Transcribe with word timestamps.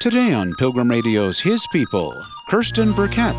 Today 0.00 0.32
on 0.32 0.54
Pilgrim 0.54 0.90
Radio's 0.90 1.40
His 1.40 1.66
People, 1.66 2.24
Kirsten 2.48 2.94
Birkett 2.94 3.36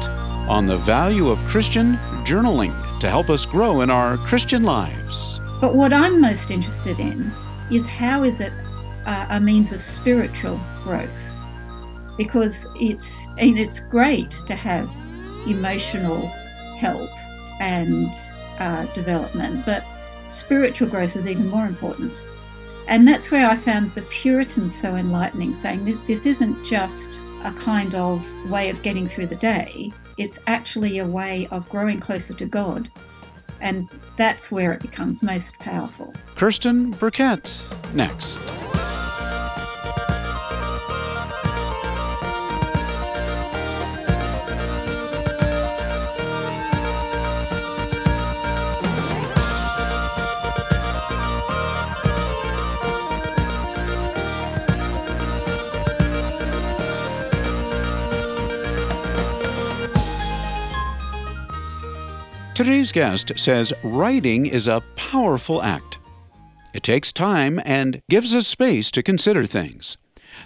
on 0.47 0.67
the 0.67 0.77
value 0.77 1.29
of 1.29 1.39
Christian 1.45 1.95
journaling 2.23 2.71
to 2.99 3.09
help 3.09 3.31
us 3.31 3.47
grow 3.47 3.81
in 3.81 3.89
our 3.89 4.15
Christian 4.17 4.61
lives. 4.61 5.39
But 5.59 5.73
what 5.73 5.91
I'm 5.91 6.21
most 6.21 6.51
interested 6.51 6.99
in 6.99 7.31
is 7.71 7.87
how 7.87 8.21
is 8.21 8.41
it 8.41 8.53
uh, 9.07 9.25
a 9.31 9.39
means 9.39 9.71
of 9.71 9.81
spiritual 9.81 10.61
growth? 10.83 11.19
Because 12.15 12.67
it's 12.75 13.25
and 13.39 13.57
it's 13.57 13.79
great 13.79 14.29
to 14.45 14.53
have 14.53 14.87
emotional 15.47 16.27
help 16.77 17.09
and 17.59 18.11
uh, 18.59 18.85
development, 18.93 19.65
but 19.65 19.83
spiritual 20.27 20.89
growth 20.89 21.15
is 21.15 21.25
even 21.25 21.47
more 21.47 21.65
important. 21.65 22.23
And 22.87 23.07
that's 23.07 23.31
where 23.31 23.49
I 23.49 23.55
found 23.55 23.91
the 23.91 24.01
Puritans 24.03 24.75
so 24.75 24.95
enlightening, 24.95 25.55
saying 25.55 25.85
that 25.85 26.07
this 26.07 26.25
isn't 26.25 26.63
just 26.65 27.11
a 27.43 27.51
kind 27.53 27.95
of 27.95 28.25
way 28.49 28.69
of 28.69 28.81
getting 28.81 29.07
through 29.07 29.27
the 29.27 29.35
day, 29.35 29.91
it's 30.17 30.39
actually 30.47 30.99
a 30.99 31.05
way 31.05 31.47
of 31.51 31.67
growing 31.69 31.99
closer 31.99 32.33
to 32.33 32.45
God. 32.45 32.89
And 33.59 33.89
that's 34.17 34.51
where 34.51 34.71
it 34.73 34.81
becomes 34.81 35.23
most 35.23 35.57
powerful. 35.59 36.13
Kirsten 36.35 36.91
Birkett, 36.91 37.63
next. 37.93 38.39
Today's 62.61 62.91
guest 62.91 63.31
says 63.37 63.73
writing 63.83 64.45
is 64.45 64.67
a 64.67 64.83
powerful 64.95 65.63
act. 65.63 65.97
It 66.75 66.83
takes 66.83 67.11
time 67.11 67.59
and 67.65 68.03
gives 68.07 68.35
us 68.35 68.47
space 68.47 68.91
to 68.91 69.01
consider 69.01 69.47
things. 69.47 69.97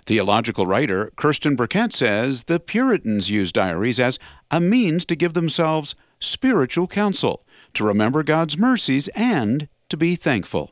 Theological 0.06 0.66
writer 0.66 1.12
Kirsten 1.18 1.58
Birkett 1.58 1.92
says 1.92 2.46
the 2.46 2.58
Puritans 2.58 3.30
used 3.30 3.56
diaries 3.56 4.00
as 4.00 4.18
a 4.50 4.62
means 4.62 5.04
to 5.08 5.18
give 5.18 5.34
themselves 5.34 5.94
spiritual 6.22 6.88
counsel, 6.88 7.46
to 7.74 7.84
remember 7.84 8.24
God's 8.24 8.58
mercies, 8.58 9.10
and 9.10 9.68
to 9.90 9.98
be 9.98 10.16
thankful. 10.16 10.72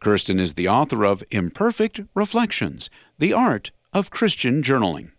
Kirsten 0.00 0.40
is 0.40 0.54
the 0.54 0.66
author 0.66 1.04
of 1.04 1.22
Imperfect 1.30 2.00
Reflections 2.12 2.90
The 3.20 3.32
Art 3.32 3.70
of 3.92 4.10
Christian 4.10 4.64
Journaling. 4.64 5.12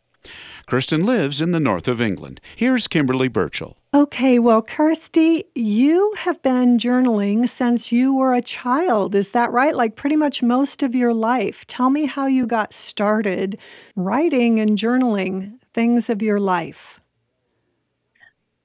Kirsten 0.66 1.06
lives 1.06 1.40
in 1.40 1.52
the 1.52 1.62
north 1.62 1.88
of 1.88 2.02
England. 2.02 2.42
Here's 2.58 2.90
Kimberly 2.90 3.30
Birchall. 3.30 3.78
Okay, 3.96 4.40
well, 4.40 4.64
Kirsty, 4.64 5.44
you 5.54 6.16
have 6.18 6.42
been 6.42 6.80
journaling 6.80 7.48
since 7.48 7.92
you 7.92 8.12
were 8.12 8.34
a 8.34 8.42
child. 8.42 9.14
Is 9.14 9.30
that 9.32 9.52
right? 9.52 9.76
Like 9.76 9.96
pretty 9.96 10.16
much 10.16 10.42
most 10.42 10.82
of 10.82 10.96
your 10.96 11.14
life. 11.14 11.64
Tell 11.68 11.92
me 11.92 12.08
how 12.08 12.26
you 12.26 12.48
got 12.48 12.74
started 12.74 13.60
writing 13.96 14.60
and 14.60 14.80
journaling 14.80 15.60
things 15.76 16.10
of 16.10 16.24
your 16.24 16.40
life. 16.40 17.00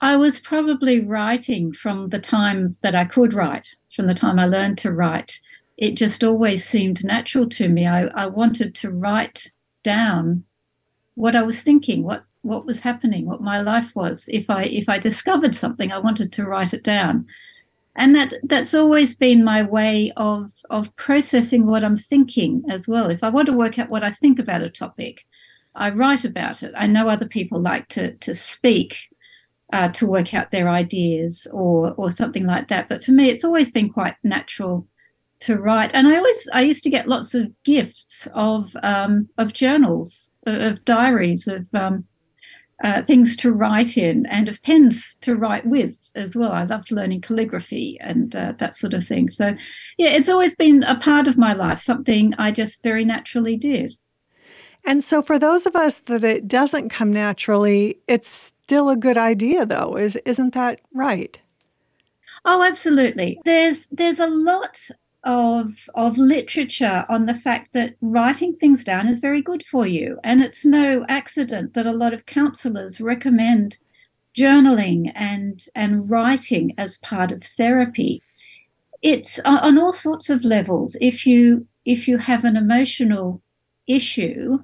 I 0.00 0.16
was 0.16 0.40
probably 0.40 1.00
writing 1.00 1.74
from 1.74 2.08
the 2.08 2.20
time 2.20 2.76
that 2.80 2.94
I 2.94 3.04
could 3.04 3.34
write, 3.34 3.76
from 3.94 4.06
the 4.06 4.14
time 4.14 4.38
I 4.38 4.46
learned 4.46 4.78
to 4.78 4.92
write. 4.92 5.40
It 5.76 5.92
just 5.92 6.24
always 6.24 6.64
seemed 6.64 7.04
natural 7.04 7.46
to 7.50 7.68
me. 7.68 7.86
I, 7.86 8.04
I 8.06 8.26
wanted 8.28 8.74
to 8.76 8.90
write 8.90 9.52
down 9.84 10.44
what 11.16 11.36
I 11.36 11.42
was 11.42 11.62
thinking, 11.62 12.02
what 12.02 12.24
what 12.48 12.66
was 12.66 12.80
happening, 12.80 13.26
what 13.26 13.40
my 13.40 13.60
life 13.60 13.94
was. 13.94 14.28
If 14.32 14.50
I 14.50 14.64
if 14.64 14.88
I 14.88 14.98
discovered 14.98 15.54
something, 15.54 15.92
I 15.92 15.98
wanted 15.98 16.32
to 16.32 16.44
write 16.44 16.74
it 16.74 16.82
down. 16.82 17.26
And 17.96 18.14
that 18.14 18.34
that's 18.44 18.74
always 18.74 19.16
been 19.16 19.44
my 19.44 19.62
way 19.62 20.12
of 20.16 20.52
of 20.70 20.94
processing 20.96 21.66
what 21.66 21.84
I'm 21.84 21.96
thinking 21.96 22.64
as 22.68 22.88
well. 22.88 23.10
If 23.10 23.22
I 23.22 23.28
want 23.28 23.46
to 23.46 23.52
work 23.52 23.78
out 23.78 23.90
what 23.90 24.04
I 24.04 24.10
think 24.10 24.38
about 24.38 24.62
a 24.62 24.70
topic, 24.70 25.24
I 25.74 25.90
write 25.90 26.24
about 26.24 26.62
it. 26.62 26.72
I 26.76 26.86
know 26.86 27.08
other 27.08 27.26
people 27.26 27.60
like 27.60 27.88
to 27.88 28.12
to 28.14 28.34
speak 28.34 29.08
uh, 29.72 29.88
to 29.88 30.06
work 30.06 30.32
out 30.34 30.50
their 30.50 30.68
ideas 30.68 31.46
or 31.52 31.94
or 31.94 32.10
something 32.10 32.46
like 32.46 32.68
that. 32.68 32.88
But 32.88 33.04
for 33.04 33.12
me, 33.12 33.28
it's 33.28 33.44
always 33.44 33.70
been 33.70 33.90
quite 33.90 34.16
natural 34.24 34.86
to 35.40 35.56
write. 35.56 35.94
And 35.94 36.08
I 36.08 36.16
always 36.16 36.48
I 36.52 36.62
used 36.62 36.82
to 36.84 36.90
get 36.90 37.08
lots 37.08 37.34
of 37.34 37.50
gifts 37.64 38.28
of 38.34 38.76
um, 38.82 39.28
of 39.38 39.52
journals 39.52 40.30
of 40.46 40.84
diaries, 40.84 41.46
of 41.48 41.66
um, 41.74 42.04
uh, 42.82 43.02
things 43.02 43.36
to 43.36 43.52
write 43.52 43.96
in, 43.96 44.26
and 44.26 44.48
of 44.48 44.62
pens 44.62 45.16
to 45.22 45.34
write 45.34 45.66
with 45.66 46.10
as 46.14 46.36
well. 46.36 46.52
I 46.52 46.64
loved 46.64 46.92
learning 46.92 47.22
calligraphy 47.22 47.98
and 48.00 48.34
uh, 48.34 48.52
that 48.58 48.74
sort 48.74 48.94
of 48.94 49.06
thing. 49.06 49.30
So, 49.30 49.56
yeah, 49.96 50.10
it's 50.10 50.28
always 50.28 50.54
been 50.54 50.82
a 50.84 50.94
part 50.94 51.26
of 51.26 51.36
my 51.36 51.52
life, 51.52 51.78
something 51.78 52.34
I 52.38 52.52
just 52.52 52.82
very 52.82 53.04
naturally 53.04 53.56
did. 53.56 53.94
And 54.84 55.02
so, 55.02 55.22
for 55.22 55.38
those 55.38 55.66
of 55.66 55.74
us 55.74 55.98
that 56.00 56.24
it 56.24 56.46
doesn't 56.46 56.90
come 56.90 57.12
naturally, 57.12 57.98
it's 58.06 58.28
still 58.28 58.88
a 58.88 58.96
good 58.96 59.18
idea, 59.18 59.66
though. 59.66 59.96
Is 59.96 60.16
isn't 60.24 60.54
that 60.54 60.80
right? 60.92 61.38
Oh, 62.44 62.62
absolutely. 62.62 63.40
There's 63.44 63.88
there's 63.88 64.20
a 64.20 64.28
lot 64.28 64.88
of 65.28 65.90
of 65.94 66.16
literature 66.16 67.04
on 67.10 67.26
the 67.26 67.34
fact 67.34 67.74
that 67.74 67.94
writing 68.00 68.54
things 68.54 68.82
down 68.82 69.06
is 69.06 69.20
very 69.20 69.42
good 69.42 69.62
for 69.64 69.86
you. 69.86 70.18
And 70.24 70.42
it's 70.42 70.64
no 70.64 71.04
accident 71.08 71.74
that 71.74 71.86
a 71.86 71.92
lot 71.92 72.14
of 72.14 72.24
counselors 72.24 72.98
recommend 72.98 73.76
journaling 74.36 75.12
and 75.14 75.66
and 75.74 76.08
writing 76.08 76.72
as 76.78 76.96
part 76.96 77.30
of 77.30 77.44
therapy. 77.44 78.22
It's 79.02 79.38
on 79.44 79.78
all 79.78 79.92
sorts 79.92 80.30
of 80.30 80.44
levels. 80.44 80.96
If 81.00 81.26
you 81.26 81.66
if 81.84 82.08
you 82.08 82.16
have 82.18 82.44
an 82.44 82.56
emotional 82.56 83.42
issue 83.86 84.58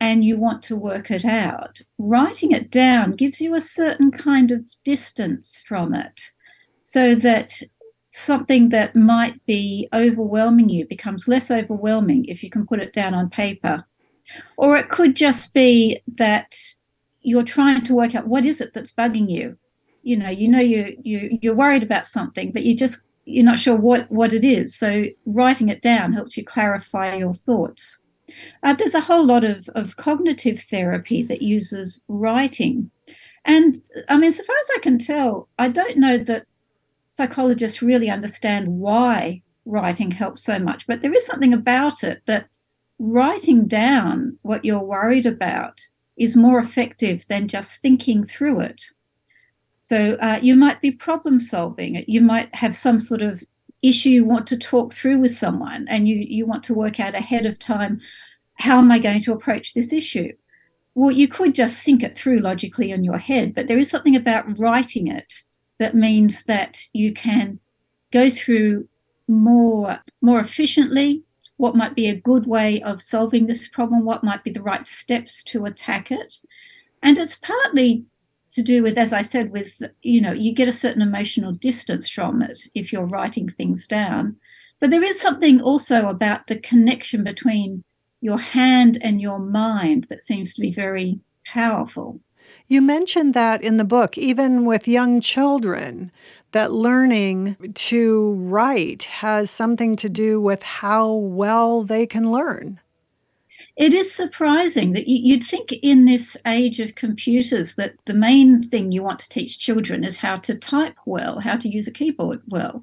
and 0.00 0.24
you 0.24 0.36
want 0.36 0.62
to 0.62 0.76
work 0.76 1.10
it 1.10 1.24
out 1.24 1.80
writing 1.98 2.52
it 2.52 2.70
down 2.70 3.12
gives 3.12 3.40
you 3.40 3.54
a 3.54 3.60
certain 3.60 4.10
kind 4.10 4.50
of 4.52 4.68
distance 4.84 5.62
from 5.66 5.94
it 5.94 6.30
so 6.80 7.14
that 7.14 7.62
something 8.12 8.68
that 8.68 8.94
might 8.94 9.44
be 9.46 9.88
overwhelming 9.92 10.68
you 10.68 10.86
becomes 10.86 11.28
less 11.28 11.50
overwhelming 11.50 12.26
if 12.26 12.42
you 12.42 12.50
can 12.50 12.66
put 12.66 12.80
it 12.80 12.92
down 12.92 13.14
on 13.14 13.30
paper. 13.30 13.84
Or 14.56 14.76
it 14.76 14.88
could 14.88 15.16
just 15.16 15.52
be 15.54 16.00
that 16.16 16.54
you're 17.22 17.42
trying 17.42 17.82
to 17.82 17.94
work 17.94 18.14
out 18.14 18.26
what 18.26 18.44
is 18.44 18.60
it 18.60 18.74
that's 18.74 18.92
bugging 18.92 19.30
you. 19.30 19.56
You 20.02 20.16
know, 20.16 20.28
you 20.28 20.48
know 20.48 20.60
you 20.60 20.96
you 21.02 21.38
you're 21.40 21.54
worried 21.54 21.82
about 21.82 22.06
something, 22.06 22.52
but 22.52 22.64
you 22.64 22.76
just 22.76 23.00
you're 23.24 23.44
not 23.44 23.58
sure 23.58 23.76
what 23.76 24.10
what 24.10 24.32
it 24.32 24.44
is. 24.44 24.74
So 24.74 25.04
writing 25.26 25.68
it 25.68 25.80
down 25.80 26.12
helps 26.12 26.36
you 26.36 26.44
clarify 26.44 27.14
your 27.14 27.34
thoughts. 27.34 27.98
Uh, 28.62 28.74
there's 28.74 28.94
a 28.94 29.00
whole 29.00 29.24
lot 29.24 29.44
of, 29.44 29.68
of 29.74 29.96
cognitive 29.96 30.60
therapy 30.60 31.22
that 31.22 31.42
uses 31.42 32.00
writing. 32.08 32.90
And 33.44 33.82
I 34.08 34.16
mean, 34.16 34.32
so 34.32 34.42
far 34.44 34.56
as 34.56 34.70
I 34.76 34.80
can 34.80 34.98
tell, 34.98 35.48
I 35.58 35.68
don't 35.68 35.98
know 35.98 36.16
that 36.18 36.46
psychologists 37.12 37.82
really 37.82 38.08
understand 38.08 38.66
why 38.66 39.42
writing 39.66 40.10
helps 40.10 40.42
so 40.42 40.58
much, 40.58 40.86
but 40.86 41.02
there 41.02 41.12
is 41.12 41.26
something 41.26 41.52
about 41.52 42.02
it 42.02 42.22
that 42.24 42.48
writing 42.98 43.66
down 43.66 44.38
what 44.40 44.64
you're 44.64 44.82
worried 44.82 45.26
about 45.26 45.78
is 46.16 46.36
more 46.36 46.58
effective 46.58 47.26
than 47.28 47.48
just 47.48 47.82
thinking 47.82 48.24
through 48.24 48.60
it. 48.60 48.80
So 49.82 50.14
uh, 50.22 50.38
you 50.40 50.54
might 50.54 50.80
be 50.80 50.90
problem 50.90 51.38
solving. 51.38 51.96
it. 51.96 52.08
You 52.08 52.22
might 52.22 52.52
have 52.54 52.74
some 52.74 52.98
sort 52.98 53.20
of 53.20 53.42
issue 53.82 54.08
you 54.08 54.24
want 54.24 54.46
to 54.46 54.56
talk 54.56 54.94
through 54.94 55.18
with 55.18 55.32
someone, 55.32 55.86
and 55.88 56.08
you 56.08 56.16
you 56.16 56.46
want 56.46 56.62
to 56.64 56.74
work 56.74 56.98
out 56.98 57.14
ahead 57.14 57.44
of 57.44 57.58
time 57.58 58.00
how 58.54 58.78
am 58.78 58.90
I 58.90 58.98
going 58.98 59.20
to 59.22 59.32
approach 59.32 59.74
this 59.74 59.92
issue. 59.92 60.32
Well, 60.94 61.10
you 61.10 61.28
could 61.28 61.54
just 61.54 61.84
think 61.84 62.02
it 62.02 62.16
through 62.16 62.38
logically 62.38 62.90
in 62.90 63.04
your 63.04 63.18
head, 63.18 63.54
but 63.54 63.66
there 63.66 63.78
is 63.78 63.90
something 63.90 64.16
about 64.16 64.58
writing 64.58 65.08
it 65.08 65.42
that 65.82 65.96
means 65.96 66.44
that 66.44 66.86
you 66.92 67.12
can 67.12 67.58
go 68.12 68.30
through 68.30 68.88
more 69.26 69.98
more 70.20 70.38
efficiently 70.38 71.22
what 71.56 71.74
might 71.74 71.96
be 71.96 72.08
a 72.08 72.14
good 72.14 72.46
way 72.46 72.80
of 72.82 73.02
solving 73.02 73.46
this 73.46 73.66
problem 73.66 74.04
what 74.04 74.22
might 74.22 74.44
be 74.44 74.50
the 74.50 74.62
right 74.62 74.86
steps 74.86 75.42
to 75.42 75.64
attack 75.64 76.10
it. 76.10 76.34
And 77.02 77.18
it's 77.18 77.36
partly 77.36 78.04
to 78.52 78.62
do 78.62 78.82
with 78.82 78.98
as 78.98 79.14
i 79.14 79.22
said 79.22 79.50
with 79.50 79.82
you 80.02 80.20
know 80.20 80.30
you 80.30 80.54
get 80.54 80.68
a 80.68 80.72
certain 80.84 81.00
emotional 81.00 81.52
distance 81.52 82.06
from 82.06 82.42
it 82.42 82.68
if 82.74 82.92
you're 82.92 83.14
writing 83.16 83.48
things 83.48 83.86
down. 83.86 84.36
But 84.78 84.90
there 84.90 85.02
is 85.02 85.20
something 85.20 85.60
also 85.60 86.08
about 86.08 86.46
the 86.46 86.58
connection 86.58 87.24
between 87.24 87.82
your 88.20 88.38
hand 88.38 88.98
and 89.00 89.20
your 89.20 89.40
mind 89.40 90.06
that 90.10 90.22
seems 90.22 90.54
to 90.54 90.60
be 90.60 90.72
very 90.72 91.18
powerful 91.44 92.20
you 92.72 92.80
mentioned 92.80 93.34
that 93.34 93.62
in 93.62 93.76
the 93.76 93.84
book, 93.84 94.16
even 94.16 94.64
with 94.64 94.88
young 94.88 95.20
children, 95.20 96.10
that 96.52 96.72
learning 96.72 97.56
to 97.74 98.34
write 98.34 99.04
has 99.04 99.50
something 99.50 99.96
to 99.96 100.08
do 100.08 100.40
with 100.40 100.62
how 100.62 101.12
well 101.12 101.82
they 101.82 102.06
can 102.06 102.32
learn. 102.32 102.80
It 103.76 103.94
is 103.94 104.12
surprising 104.12 104.92
that 104.92 105.08
you'd 105.08 105.44
think 105.44 105.72
in 105.72 106.04
this 106.04 106.36
age 106.46 106.78
of 106.80 106.94
computers 106.94 107.74
that 107.74 107.94
the 108.04 108.14
main 108.14 108.62
thing 108.62 108.92
you 108.92 109.02
want 109.02 109.18
to 109.20 109.28
teach 109.28 109.58
children 109.58 110.04
is 110.04 110.18
how 110.18 110.36
to 110.36 110.54
type 110.54 110.96
well, 111.06 111.40
how 111.40 111.56
to 111.56 111.68
use 111.68 111.86
a 111.86 111.92
keyboard 111.92 112.42
well. 112.48 112.82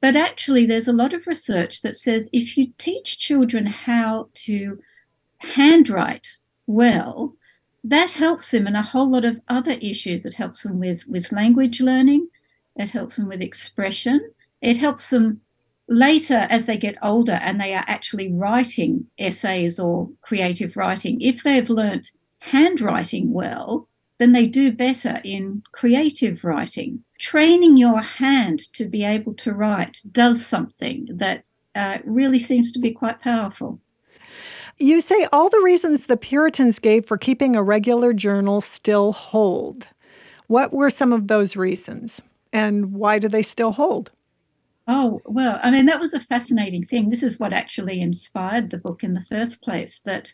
But 0.00 0.16
actually, 0.16 0.66
there's 0.66 0.88
a 0.88 0.92
lot 0.92 1.12
of 1.12 1.26
research 1.26 1.82
that 1.82 1.96
says 1.96 2.30
if 2.32 2.56
you 2.56 2.72
teach 2.78 3.18
children 3.18 3.66
how 3.66 4.28
to 4.46 4.78
handwrite 5.38 6.36
well, 6.66 7.35
that 7.88 8.10
helps 8.12 8.50
them 8.50 8.66
in 8.66 8.74
a 8.74 8.82
whole 8.82 9.10
lot 9.10 9.24
of 9.24 9.40
other 9.48 9.72
issues. 9.80 10.24
It 10.26 10.34
helps 10.34 10.62
them 10.62 10.78
with, 10.78 11.06
with 11.06 11.32
language 11.32 11.80
learning, 11.80 12.28
it 12.74 12.90
helps 12.90 13.16
them 13.16 13.28
with 13.28 13.40
expression, 13.40 14.32
it 14.60 14.78
helps 14.78 15.10
them 15.10 15.40
later 15.88 16.48
as 16.50 16.66
they 16.66 16.76
get 16.76 16.96
older 17.00 17.38
and 17.40 17.60
they 17.60 17.72
are 17.72 17.84
actually 17.86 18.32
writing 18.32 19.06
essays 19.18 19.78
or 19.78 20.10
creative 20.20 20.76
writing. 20.76 21.20
If 21.20 21.44
they've 21.44 21.70
learnt 21.70 22.10
handwriting 22.40 23.32
well, 23.32 23.88
then 24.18 24.32
they 24.32 24.46
do 24.46 24.72
better 24.72 25.20
in 25.22 25.62
creative 25.72 26.42
writing. 26.42 27.04
Training 27.20 27.76
your 27.76 28.00
hand 28.00 28.60
to 28.72 28.86
be 28.86 29.04
able 29.04 29.34
to 29.34 29.52
write 29.52 29.98
does 30.10 30.44
something 30.44 31.06
that 31.12 31.44
uh, 31.74 31.98
really 32.04 32.38
seems 32.38 32.72
to 32.72 32.78
be 32.78 32.90
quite 32.90 33.20
powerful. 33.20 33.80
You 34.78 35.00
say 35.00 35.26
all 35.32 35.48
the 35.48 35.62
reasons 35.64 36.04
the 36.04 36.18
Puritans 36.18 36.78
gave 36.78 37.06
for 37.06 37.16
keeping 37.16 37.56
a 37.56 37.62
regular 37.62 38.12
journal 38.12 38.60
still 38.60 39.12
hold. 39.12 39.88
What 40.48 40.72
were 40.72 40.90
some 40.90 41.12
of 41.12 41.28
those 41.28 41.56
reasons, 41.56 42.20
and 42.52 42.92
why 42.92 43.18
do 43.18 43.28
they 43.28 43.42
still 43.42 43.72
hold? 43.72 44.10
Oh, 44.86 45.20
well, 45.24 45.58
I 45.62 45.70
mean, 45.70 45.86
that 45.86 45.98
was 45.98 46.14
a 46.14 46.20
fascinating 46.20 46.84
thing. 46.84 47.08
This 47.08 47.22
is 47.22 47.40
what 47.40 47.52
actually 47.52 48.00
inspired 48.00 48.70
the 48.70 48.78
book 48.78 49.02
in 49.02 49.14
the 49.14 49.22
first 49.22 49.62
place 49.62 50.00
that 50.00 50.30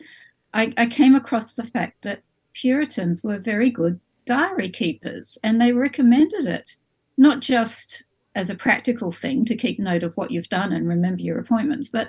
I, 0.53 0.75
I 0.77 0.87
came 0.87 1.15
across 1.15 1.55
the 1.55 1.65
fact 1.65 2.03
that 2.03 2.23
Puritans 2.53 3.23
were 3.25 3.38
very 3.38 3.71
good 3.71 3.99
diary 4.27 4.69
keepers 4.69 5.38
and 5.43 5.61
they 5.61 5.73
recommended 5.73 6.47
it, 6.47 6.77
not 7.17 7.41
just 7.41 8.03
as 8.35 8.50
a 8.50 8.55
practical 8.55 9.12
thing 9.12 9.45
to 9.47 9.56
keep 9.56 9.79
note 9.79 10.03
of 10.03 10.15
what 10.17 10.31
you've 10.31 10.49
done 10.49 10.73
and 10.73 10.87
remember 10.87 11.23
your 11.23 11.38
appointments, 11.38 11.88
but 11.88 12.09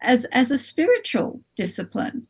as 0.00 0.24
as 0.26 0.50
a 0.50 0.58
spiritual 0.58 1.40
discipline. 1.56 2.26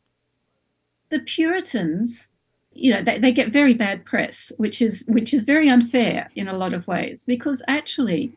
The 1.09 1.19
Puritans, 1.19 2.29
you 2.71 2.93
know, 2.93 3.01
they, 3.01 3.17
they 3.17 3.31
get 3.31 3.51
very 3.51 3.73
bad 3.73 4.05
press, 4.05 4.51
which 4.57 4.81
is 4.81 5.05
which 5.07 5.33
is 5.33 5.43
very 5.43 5.69
unfair 5.69 6.29
in 6.35 6.47
a 6.47 6.57
lot 6.57 6.73
of 6.73 6.87
ways, 6.87 7.25
because 7.25 7.63
actually 7.67 8.33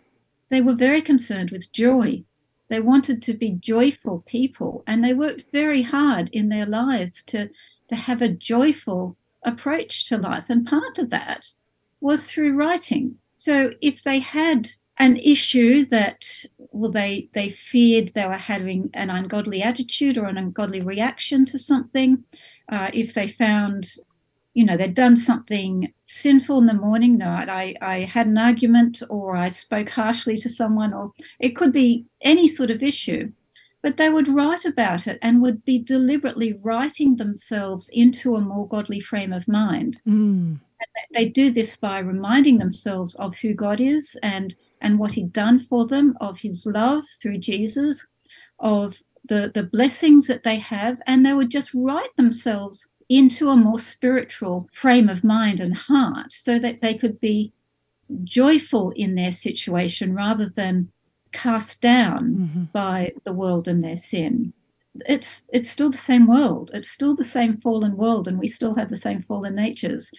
they 0.48 0.60
were 0.60 0.74
very 0.74 1.02
concerned 1.02 1.50
with 1.50 1.72
joy. 1.72 2.24
They 2.68 2.80
wanted 2.80 3.20
to 3.22 3.34
be 3.34 3.50
joyful 3.50 4.22
people, 4.26 4.82
and 4.86 5.04
they 5.04 5.12
worked 5.12 5.44
very 5.52 5.82
hard 5.82 6.30
in 6.30 6.48
their 6.48 6.66
lives 6.66 7.22
to, 7.24 7.50
to 7.88 7.96
have 7.96 8.22
a 8.22 8.28
joyful 8.28 9.16
approach 9.42 10.04
to 10.08 10.16
life. 10.16 10.48
And 10.48 10.66
part 10.66 10.98
of 10.98 11.10
that 11.10 11.52
was 12.00 12.30
through 12.30 12.56
writing. 12.56 13.16
So 13.34 13.72
if 13.80 14.02
they 14.02 14.20
had 14.20 14.70
an 14.98 15.16
issue 15.16 15.84
that 15.86 16.44
well 16.70 16.90
they 16.90 17.28
they 17.34 17.50
feared 17.50 18.12
they 18.14 18.26
were 18.26 18.34
having 18.34 18.90
an 18.94 19.10
ungodly 19.10 19.62
attitude 19.62 20.18
or 20.18 20.26
an 20.26 20.38
ungodly 20.38 20.80
reaction 20.80 21.44
to 21.44 21.58
something 21.58 22.22
uh, 22.68 22.90
if 22.92 23.14
they 23.14 23.28
found 23.28 23.86
you 24.54 24.64
know 24.64 24.76
they'd 24.76 24.94
done 24.94 25.16
something 25.16 25.92
sinful 26.04 26.58
in 26.58 26.66
the 26.66 26.74
morning 26.74 27.16
night 27.16 27.48
I, 27.48 27.74
I 27.80 28.00
had 28.00 28.26
an 28.26 28.38
argument 28.38 29.02
or 29.08 29.34
i 29.34 29.48
spoke 29.48 29.88
harshly 29.88 30.36
to 30.38 30.48
someone 30.48 30.92
or 30.92 31.12
it 31.40 31.56
could 31.56 31.72
be 31.72 32.04
any 32.20 32.46
sort 32.46 32.70
of 32.70 32.82
issue 32.82 33.32
but 33.82 33.96
they 33.96 34.10
would 34.10 34.28
write 34.28 34.64
about 34.64 35.06
it 35.08 35.18
and 35.22 35.42
would 35.42 35.64
be 35.64 35.78
deliberately 35.78 36.52
writing 36.62 37.16
themselves 37.16 37.88
into 37.92 38.36
a 38.36 38.40
more 38.40 38.68
godly 38.68 39.00
frame 39.00 39.32
of 39.32 39.48
mind 39.48 40.00
mm. 40.06 40.60
they 41.14 41.24
do 41.24 41.50
this 41.50 41.76
by 41.76 41.98
reminding 41.98 42.58
themselves 42.58 43.14
of 43.14 43.34
who 43.38 43.54
god 43.54 43.80
is 43.80 44.18
and 44.22 44.54
and 44.82 44.98
what 44.98 45.12
he'd 45.12 45.32
done 45.32 45.60
for 45.60 45.86
them, 45.86 46.16
of 46.20 46.38
his 46.40 46.66
love 46.66 47.04
through 47.20 47.38
Jesus, 47.38 48.04
of 48.58 48.98
the, 49.28 49.50
the 49.54 49.62
blessings 49.62 50.26
that 50.26 50.42
they 50.42 50.56
have, 50.56 50.98
and 51.06 51.24
they 51.24 51.32
would 51.32 51.50
just 51.50 51.70
write 51.72 52.14
themselves 52.16 52.88
into 53.08 53.48
a 53.48 53.56
more 53.56 53.78
spiritual 53.78 54.68
frame 54.72 55.08
of 55.08 55.24
mind 55.24 55.60
and 55.60 55.76
heart 55.76 56.32
so 56.32 56.58
that 56.58 56.80
they 56.80 56.94
could 56.94 57.20
be 57.20 57.52
joyful 58.24 58.90
in 58.90 59.14
their 59.14 59.32
situation 59.32 60.14
rather 60.14 60.52
than 60.54 60.90
cast 61.32 61.80
down 61.80 62.34
mm-hmm. 62.34 62.64
by 62.72 63.12
the 63.24 63.32
world 63.32 63.68
and 63.68 63.82
their 63.82 63.96
sin. 63.96 64.52
It's 65.06 65.44
it's 65.50 65.70
still 65.70 65.90
the 65.90 65.96
same 65.96 66.26
world. 66.26 66.70
It's 66.74 66.90
still 66.90 67.16
the 67.16 67.24
same 67.24 67.56
fallen 67.58 67.96
world, 67.96 68.28
and 68.28 68.38
we 68.38 68.46
still 68.46 68.74
have 68.74 68.90
the 68.90 68.96
same 68.96 69.22
fallen 69.22 69.54
natures. 69.54 70.10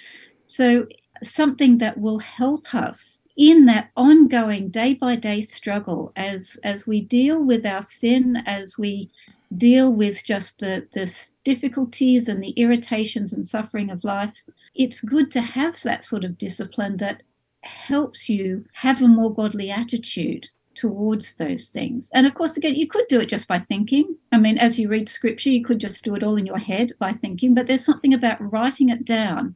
So 0.46 0.88
something 1.22 1.78
that 1.78 2.00
will 2.00 2.20
help 2.20 2.74
us 2.74 3.22
in 3.36 3.66
that 3.66 3.90
ongoing 3.96 4.70
day 4.70 4.94
by 4.94 5.16
day 5.16 5.42
struggle 5.42 6.12
as 6.16 6.58
as 6.64 6.86
we 6.86 7.02
deal 7.02 7.44
with 7.44 7.66
our 7.66 7.82
sin 7.82 8.38
as 8.46 8.78
we 8.78 9.10
deal 9.58 9.92
with 9.92 10.24
just 10.24 10.60
the 10.60 10.88
the 10.94 11.30
difficulties 11.44 12.28
and 12.28 12.44
the 12.44 12.52
irritations 12.52 13.34
and 13.34 13.46
suffering 13.46 13.90
of 13.90 14.04
life 14.04 14.34
it's 14.76 15.02
good 15.02 15.32
to 15.32 15.42
have 15.42 15.82
that 15.82 16.04
sort 16.04 16.24
of 16.24 16.38
discipline 16.38 16.98
that 16.98 17.22
helps 17.62 18.30
you 18.30 18.66
have 18.74 19.02
a 19.02 19.08
more 19.08 19.34
godly 19.34 19.72
attitude 19.72 20.50
towards 20.76 21.36
those 21.36 21.70
things. 21.70 22.10
And 22.14 22.26
of 22.26 22.34
course, 22.34 22.58
again, 22.58 22.76
you 22.76 22.88
could 22.88 23.08
do 23.08 23.20
it 23.20 23.28
just 23.28 23.48
by 23.48 23.60
thinking. 23.60 24.16
I 24.32 24.38
mean, 24.38 24.58
as 24.58 24.80
you 24.80 24.90
read 24.90 25.08
scripture, 25.10 25.50
you 25.50 25.64
could 25.64 25.80
just 25.80 26.04
do 26.04 26.16
it 26.16 26.24
all 26.24 26.36
in 26.36 26.46
your 26.46 26.58
head 26.58 26.92
by 27.00 27.14
thinking, 27.14 27.54
but 27.54 27.68
there's 27.68 27.86
something 27.86 28.14
about 28.14 28.52
writing 28.52 28.90
it 28.90 29.06
down 29.06 29.56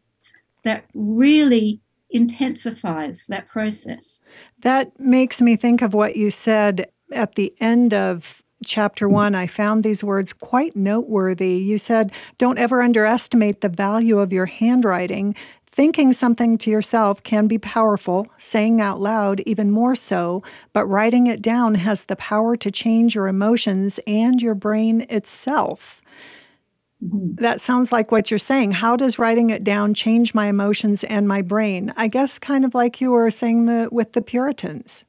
that 0.63 0.85
really 0.93 1.81
intensifies 2.09 3.25
that 3.27 3.47
process. 3.47 4.21
That 4.61 4.99
makes 4.99 5.41
me 5.41 5.55
think 5.55 5.81
of 5.81 5.93
what 5.93 6.15
you 6.15 6.29
said 6.29 6.87
at 7.11 7.35
the 7.35 7.53
end 7.59 7.93
of 7.93 8.41
chapter 8.65 9.07
one. 9.07 9.35
I 9.35 9.47
found 9.47 9.83
these 9.83 10.03
words 10.03 10.33
quite 10.33 10.75
noteworthy. 10.75 11.55
You 11.57 11.77
said, 11.77 12.11
Don't 12.37 12.57
ever 12.57 12.81
underestimate 12.81 13.61
the 13.61 13.69
value 13.69 14.19
of 14.19 14.33
your 14.33 14.45
handwriting. 14.45 15.35
Thinking 15.69 16.11
something 16.11 16.57
to 16.59 16.71
yourself 16.71 17.21
can 17.21 17.45
be 17.45 17.59
powerful, 17.59 18.27
saying 18.39 18.81
out 18.81 18.99
loud 18.99 19.41
even 19.41 19.69
more 19.69 19.93
so, 19.93 20.41
but 20.73 20.87
writing 20.87 21.27
it 21.27 21.39
down 21.39 21.75
has 21.75 22.05
the 22.05 22.15
power 22.15 22.55
to 22.55 22.71
change 22.71 23.13
your 23.13 23.27
emotions 23.27 23.99
and 24.07 24.41
your 24.41 24.55
brain 24.55 25.05
itself. 25.07 26.01
That 26.99 27.61
sounds 27.61 27.91
like 27.91 28.11
what 28.11 28.31
you're 28.31 28.39
saying. 28.39 28.71
How 28.71 28.95
does 28.95 29.19
writing 29.19 29.51
it 29.51 29.63
down 29.63 29.93
change 29.93 30.33
my 30.33 30.47
emotions 30.47 31.03
and 31.03 31.27
my 31.27 31.41
brain? 31.41 31.93
I 31.95 32.07
guess 32.07 32.39
kind 32.39 32.65
of 32.65 32.73
like 32.73 32.99
you 32.99 33.11
were 33.11 33.29
saying 33.29 33.67
the, 33.67 33.89
with 33.91 34.13
the 34.13 34.21
Puritans. 34.21 35.05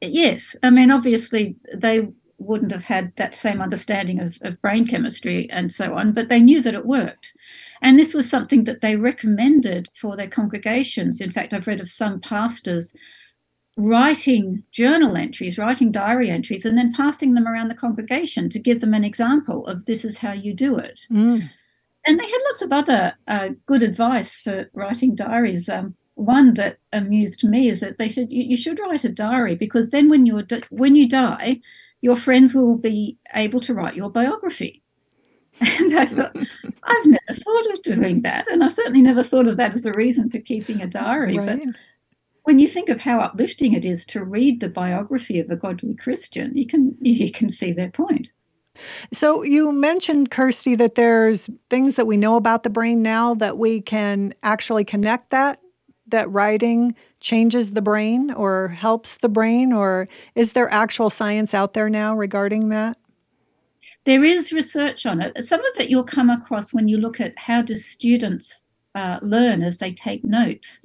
Yes. 0.00 0.56
I 0.62 0.70
mean, 0.70 0.90
obviously, 0.90 1.56
they 1.74 2.08
wouldn't 2.38 2.70
have 2.70 2.84
had 2.84 3.12
that 3.16 3.34
same 3.34 3.60
understanding 3.60 4.20
of, 4.20 4.38
of 4.42 4.62
brain 4.62 4.86
chemistry 4.86 5.50
and 5.50 5.74
so 5.74 5.94
on, 5.94 6.12
but 6.12 6.28
they 6.28 6.40
knew 6.40 6.62
that 6.62 6.74
it 6.74 6.86
worked. 6.86 7.34
And 7.82 7.98
this 7.98 8.14
was 8.14 8.30
something 8.30 8.64
that 8.64 8.80
they 8.80 8.96
recommended 8.96 9.88
for 9.94 10.16
their 10.16 10.28
congregations. 10.28 11.20
In 11.20 11.32
fact, 11.32 11.52
I've 11.52 11.66
read 11.66 11.80
of 11.80 11.88
some 11.88 12.20
pastors 12.20 12.94
writing 13.78 14.64
journal 14.72 15.16
entries, 15.16 15.56
writing 15.56 15.92
diary 15.92 16.28
entries, 16.28 16.64
and 16.64 16.76
then 16.76 16.92
passing 16.92 17.34
them 17.34 17.46
around 17.46 17.68
the 17.68 17.76
congregation 17.76 18.50
to 18.50 18.58
give 18.58 18.80
them 18.80 18.92
an 18.92 19.04
example 19.04 19.64
of 19.68 19.84
this 19.84 20.04
is 20.04 20.18
how 20.18 20.32
you 20.32 20.52
do 20.52 20.76
it. 20.76 21.06
Mm. 21.10 21.48
And 22.04 22.18
they 22.18 22.24
had 22.24 22.40
lots 22.46 22.62
of 22.62 22.72
other 22.72 23.14
uh, 23.28 23.50
good 23.66 23.84
advice 23.84 24.36
for 24.36 24.68
writing 24.72 25.14
diaries. 25.14 25.68
Um, 25.68 25.94
one 26.16 26.54
that 26.54 26.78
amused 26.92 27.44
me 27.44 27.68
is 27.68 27.78
that 27.78 27.98
they 27.98 28.08
should 28.08 28.32
you, 28.32 28.42
you 28.42 28.56
should 28.56 28.80
write 28.80 29.04
a 29.04 29.08
diary 29.08 29.54
because 29.54 29.90
then 29.90 30.10
when 30.10 30.26
you 30.26 30.44
when 30.70 30.96
you 30.96 31.08
die, 31.08 31.60
your 32.00 32.16
friends 32.16 32.56
will 32.56 32.76
be 32.76 33.16
able 33.34 33.60
to 33.60 33.74
write 33.74 33.94
your 33.94 34.10
biography. 34.10 34.82
And 35.60 35.98
I 35.98 36.06
thought, 36.06 36.36
I've 36.84 37.06
never 37.06 37.32
thought 37.32 37.72
of 37.72 37.82
doing 37.82 38.22
that. 38.22 38.46
And 38.48 38.62
I 38.62 38.68
certainly 38.68 39.02
never 39.02 39.24
thought 39.24 39.48
of 39.48 39.56
that 39.56 39.74
as 39.74 39.86
a 39.86 39.92
reason 39.92 40.30
for 40.30 40.38
keeping 40.38 40.80
a 40.80 40.86
diary. 40.86 41.36
Right. 41.36 41.60
But 41.64 41.74
when 42.48 42.58
you 42.58 42.66
think 42.66 42.88
of 42.88 42.98
how 42.98 43.20
uplifting 43.20 43.74
it 43.74 43.84
is 43.84 44.06
to 44.06 44.24
read 44.24 44.60
the 44.60 44.70
biography 44.70 45.38
of 45.38 45.50
a 45.50 45.56
godly 45.56 45.94
Christian, 45.94 46.56
you 46.56 46.66
can 46.66 46.96
you 47.02 47.30
can 47.30 47.50
see 47.50 47.72
their 47.72 47.90
point. 47.90 48.32
So 49.12 49.42
you 49.42 49.70
mentioned 49.70 50.30
Kirsty 50.30 50.74
that 50.76 50.94
there's 50.94 51.50
things 51.68 51.96
that 51.96 52.06
we 52.06 52.16
know 52.16 52.36
about 52.36 52.62
the 52.62 52.70
brain 52.70 53.02
now 53.02 53.34
that 53.34 53.58
we 53.58 53.82
can 53.82 54.32
actually 54.42 54.86
connect 54.86 55.28
that 55.28 55.60
that 56.06 56.30
writing 56.30 56.94
changes 57.20 57.72
the 57.72 57.82
brain 57.82 58.30
or 58.30 58.68
helps 58.68 59.18
the 59.18 59.28
brain 59.28 59.70
or 59.70 60.06
is 60.34 60.54
there 60.54 60.72
actual 60.72 61.10
science 61.10 61.52
out 61.52 61.74
there 61.74 61.90
now 61.90 62.16
regarding 62.16 62.70
that? 62.70 62.96
There 64.06 64.24
is 64.24 64.54
research 64.54 65.04
on 65.04 65.20
it. 65.20 65.44
Some 65.44 65.60
of 65.60 65.78
it 65.78 65.90
you'll 65.90 66.02
come 66.02 66.30
across 66.30 66.72
when 66.72 66.88
you 66.88 66.96
look 66.96 67.20
at 67.20 67.38
how 67.38 67.60
do 67.60 67.74
students 67.74 68.64
uh, 68.94 69.18
learn 69.20 69.62
as 69.62 69.76
they 69.76 69.92
take 69.92 70.24
notes. 70.24 70.80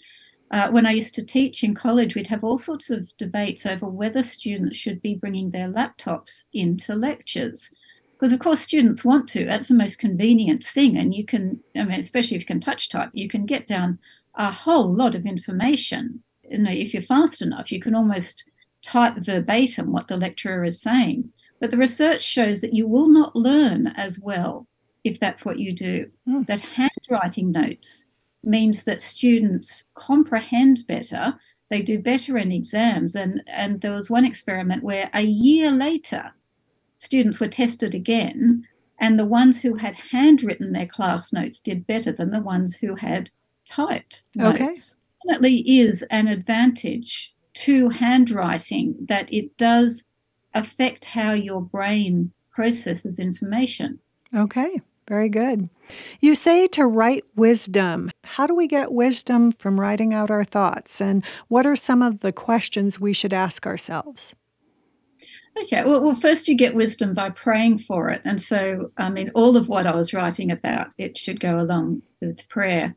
Uh, 0.54 0.70
when 0.70 0.86
I 0.86 0.92
used 0.92 1.16
to 1.16 1.26
teach 1.26 1.64
in 1.64 1.74
college, 1.74 2.14
we'd 2.14 2.28
have 2.28 2.44
all 2.44 2.60
sorts 2.60 2.92
of 2.92 3.12
debates 3.18 3.66
over 3.66 3.88
whether 3.88 4.22
students 4.22 4.78
should 4.78 5.02
be 5.02 5.16
bringing 5.16 5.50
their 5.50 5.68
laptops 5.68 6.44
into 6.54 6.94
lectures. 6.94 7.72
Because, 8.12 8.32
of 8.32 8.40
course, 8.40 8.60
students 8.60 9.04
want 9.04 9.28
to. 9.30 9.46
That's 9.46 9.70
the 9.70 9.74
most 9.74 9.98
convenient 9.98 10.64
thing. 10.64 10.96
And 10.96 11.12
you 11.12 11.26
can, 11.26 11.60
I 11.76 11.84
mean, 11.86 12.00
especially 12.00 12.38
if 12.38 12.44
you 12.44 12.46
can 12.46 12.60
touch 12.60 12.90
type, 12.90 13.10
you 13.14 13.28
can 13.28 13.48
get 13.48 13.66
down 13.66 13.98
a 14.36 14.52
whole 14.52 14.94
lot 14.94 15.16
of 15.16 15.26
information. 15.26 16.22
You 16.48 16.60
know, 16.60 16.72
if 16.72 16.94
you're 16.94 17.02
fast 17.02 17.42
enough, 17.42 17.72
you 17.72 17.80
can 17.80 17.96
almost 17.96 18.44
type 18.84 19.16
verbatim 19.18 19.92
what 19.92 20.08
the 20.08 20.18
lecturer 20.18 20.64
is 20.64 20.80
saying. 20.80 21.32
But 21.60 21.72
the 21.72 21.78
research 21.78 22.22
shows 22.22 22.62
that 22.62 22.76
you 22.76 22.86
will 22.88 23.10
not 23.10 23.36
learn 23.36 23.88
as 23.98 24.20
well 24.20 24.68
if 25.04 25.20
that's 25.20 25.44
what 25.44 25.58
you 25.58 25.74
do. 25.74 26.12
Mm. 26.30 26.46
That 26.46 26.60
handwriting 26.60 27.52
notes 27.52 28.06
means 28.44 28.84
that 28.84 29.02
students 29.02 29.86
comprehend 29.96 30.86
better, 30.88 31.36
they 31.70 31.82
do 31.82 32.00
better 32.00 32.38
in 32.38 32.52
exams. 32.52 33.16
And, 33.16 33.44
and 33.48 33.82
there 33.82 33.94
was 33.94 34.10
one 34.10 34.26
experiment 34.26 34.84
where 34.84 35.10
a 35.14 35.22
year 35.22 35.72
later, 35.72 36.32
students 36.98 37.40
were 37.40 37.48
tested 37.48 37.96
again, 37.96 38.68
and 39.00 39.18
the 39.18 39.26
ones 39.26 39.62
who 39.62 39.76
had 39.76 39.96
handwritten 39.96 40.72
their 40.72 40.86
class 40.86 41.34
notes 41.34 41.60
did 41.60 41.88
better 41.88 42.12
than 42.12 42.32
the 42.32 42.40
ones 42.40 42.76
who 42.76 42.96
had 42.96 43.30
typed 43.66 44.24
notes. 44.36 44.60
Okay. 44.62 44.76
Definitely 45.26 45.80
is 45.80 46.04
an 46.12 46.28
advantage 46.28 47.34
to 47.54 47.90
handwriting 47.90 48.96
that 49.08 49.32
it 49.32 49.56
does 49.58 50.06
affect 50.54 51.06
how 51.06 51.34
your 51.34 51.62
brain 51.62 52.32
processes 52.52 53.20
information. 53.20 54.00
Okay, 54.36 54.82
very 55.08 55.30
good. 55.30 55.70
You 56.20 56.36
say 56.36 56.68
to 56.70 56.86
write 56.86 57.24
wisdom. 57.36 58.12
How 58.24 58.48
do 58.48 58.56
we 58.56 58.68
get 58.68 58.92
wisdom 58.92 59.52
from 59.52 59.80
writing 59.80 60.14
out 60.14 60.32
our 60.32 60.44
thoughts? 60.44 61.02
And 61.02 61.26
what 61.48 61.66
are 61.66 61.76
some 61.76 62.02
of 62.02 62.20
the 62.20 62.32
questions 62.32 63.00
we 63.00 63.14
should 63.14 63.34
ask 63.34 63.66
ourselves? 63.66 64.36
Okay, 65.62 65.84
well, 65.84 66.02
well, 66.02 66.16
first 66.16 66.48
you 66.48 66.56
get 66.56 66.74
wisdom 66.74 67.14
by 67.14 67.30
praying 67.30 67.78
for 67.78 68.10
it. 68.10 68.22
And 68.26 68.42
so, 68.42 68.92
I 68.98 69.10
mean, 69.10 69.30
all 69.36 69.56
of 69.56 69.68
what 69.68 69.86
I 69.86 69.96
was 69.96 70.14
writing 70.14 70.52
about, 70.52 70.94
it 70.98 71.18
should 71.18 71.40
go 71.40 71.60
along 71.60 72.02
with 72.22 72.48
prayer. 72.50 72.96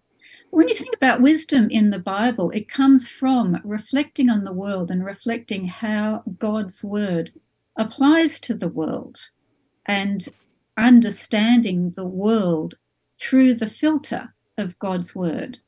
When 0.51 0.69
you 0.69 0.75
think 0.75 0.95
about 0.97 1.21
wisdom 1.21 1.69
in 1.71 1.91
the 1.91 1.99
Bible, 1.99 2.51
it 2.53 2.69
comes 2.69 3.09
from 3.09 3.61
reflecting 3.63 4.31
on 4.31 4.45
the 4.45 4.55
world 4.55 4.91
and 4.91 5.05
reflecting 5.05 5.67
how 5.67 6.23
God's 6.39 6.83
word 6.83 7.33
applies 7.77 8.41
to 8.41 8.55
the 8.55 8.69
world 8.69 9.29
and 9.85 10.27
understanding 10.79 11.93
the 11.95 12.07
world 12.07 12.75
through 13.19 13.55
the 13.55 13.67
filter 13.67 14.35
of 14.59 14.79
God's 14.79 15.15
word. 15.15 15.59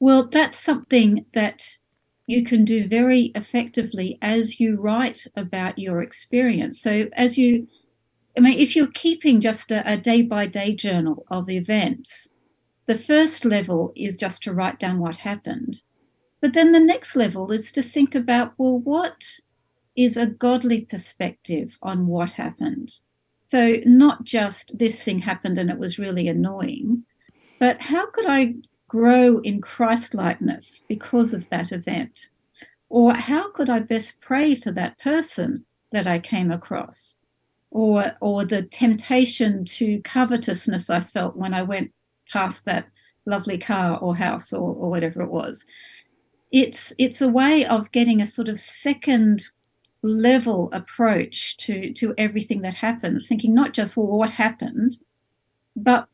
Well, 0.00 0.28
that's 0.28 0.58
something 0.58 1.26
that 1.32 1.78
you 2.26 2.42
can 2.44 2.64
do 2.64 2.86
very 2.86 3.32
effectively 3.34 4.18
as 4.22 4.58
you 4.58 4.80
write 4.80 5.26
about 5.36 5.78
your 5.78 6.02
experience. 6.02 6.80
So, 6.80 7.06
as 7.14 7.36
you, 7.36 7.68
I 8.36 8.40
mean, 8.40 8.58
if 8.58 8.74
you're 8.74 8.90
keeping 8.92 9.40
just 9.40 9.70
a 9.70 9.96
day 9.96 10.22
by 10.22 10.46
day 10.46 10.74
journal 10.74 11.26
of 11.30 11.50
events, 11.50 12.30
the 12.86 12.94
first 12.94 13.44
level 13.44 13.92
is 13.96 14.16
just 14.16 14.42
to 14.42 14.52
write 14.52 14.78
down 14.78 14.98
what 14.98 15.16
happened. 15.16 15.82
But 16.40 16.52
then 16.52 16.72
the 16.72 16.80
next 16.80 17.16
level 17.16 17.50
is 17.50 17.72
to 17.72 17.82
think 17.82 18.14
about, 18.14 18.52
well, 18.58 18.78
what 18.78 19.24
is 19.96 20.16
a 20.16 20.26
godly 20.26 20.82
perspective 20.82 21.78
on 21.80 22.06
what 22.06 22.32
happened? 22.32 23.00
So, 23.46 23.76
not 23.84 24.24
just 24.24 24.78
this 24.78 25.02
thing 25.02 25.18
happened 25.18 25.58
and 25.58 25.68
it 25.68 25.78
was 25.78 25.98
really 25.98 26.28
annoying, 26.28 27.04
but 27.58 27.78
how 27.82 28.06
could 28.06 28.24
I 28.26 28.54
grow 28.88 29.36
in 29.40 29.60
Christlikeness 29.60 30.82
because 30.88 31.34
of 31.34 31.50
that 31.50 31.70
event? 31.70 32.30
Or 32.88 33.12
how 33.12 33.50
could 33.52 33.68
I 33.68 33.80
best 33.80 34.18
pray 34.22 34.54
for 34.54 34.72
that 34.72 34.98
person 34.98 35.66
that 35.92 36.06
I 36.06 36.20
came 36.20 36.50
across? 36.50 37.18
Or, 37.70 38.16
or 38.22 38.46
the 38.46 38.62
temptation 38.62 39.66
to 39.76 40.00
covetousness 40.00 40.88
I 40.88 41.00
felt 41.00 41.36
when 41.36 41.52
I 41.52 41.64
went 41.64 41.92
past 42.32 42.64
that 42.64 42.88
lovely 43.26 43.58
car 43.58 43.98
or 43.98 44.16
house 44.16 44.54
or, 44.54 44.74
or 44.74 44.88
whatever 44.88 45.20
it 45.20 45.30
was. 45.30 45.66
It's, 46.50 46.94
it's 46.96 47.20
a 47.20 47.28
way 47.28 47.66
of 47.66 47.92
getting 47.92 48.22
a 48.22 48.26
sort 48.26 48.48
of 48.48 48.58
second 48.58 49.50
level 50.04 50.68
approach 50.72 51.56
to, 51.56 51.92
to 51.94 52.14
everything 52.18 52.60
that 52.60 52.74
happens, 52.74 53.26
thinking 53.26 53.54
not 53.54 53.72
just, 53.72 53.96
well, 53.96 54.06
what 54.06 54.30
happened, 54.30 54.98
but 55.74 56.08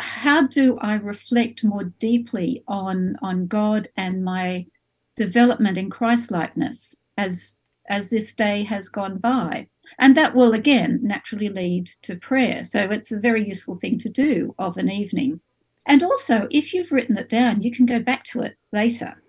how 0.00 0.46
do 0.46 0.78
I 0.80 0.94
reflect 0.94 1.62
more 1.62 1.84
deeply 1.84 2.64
on 2.66 3.16
on 3.22 3.46
God 3.46 3.88
and 3.96 4.24
my 4.24 4.66
development 5.14 5.78
in 5.78 5.90
Christlikeness 5.90 6.96
as 7.16 7.54
as 7.88 8.10
this 8.10 8.34
day 8.34 8.64
has 8.64 8.88
gone 8.88 9.18
by? 9.18 9.68
And 9.98 10.16
that 10.16 10.34
will 10.34 10.52
again 10.52 10.98
naturally 11.02 11.48
lead 11.48 11.86
to 12.02 12.16
prayer. 12.16 12.64
So 12.64 12.90
it's 12.90 13.12
a 13.12 13.20
very 13.20 13.46
useful 13.46 13.74
thing 13.74 13.98
to 13.98 14.08
do 14.08 14.54
of 14.58 14.76
an 14.76 14.90
evening. 14.90 15.40
And 15.86 16.02
also, 16.02 16.48
if 16.50 16.74
you've 16.74 16.90
written 16.90 17.16
it 17.16 17.28
down, 17.28 17.62
you 17.62 17.70
can 17.70 17.86
go 17.86 18.00
back 18.00 18.24
to 18.24 18.40
it 18.40 18.56
later. 18.72 19.22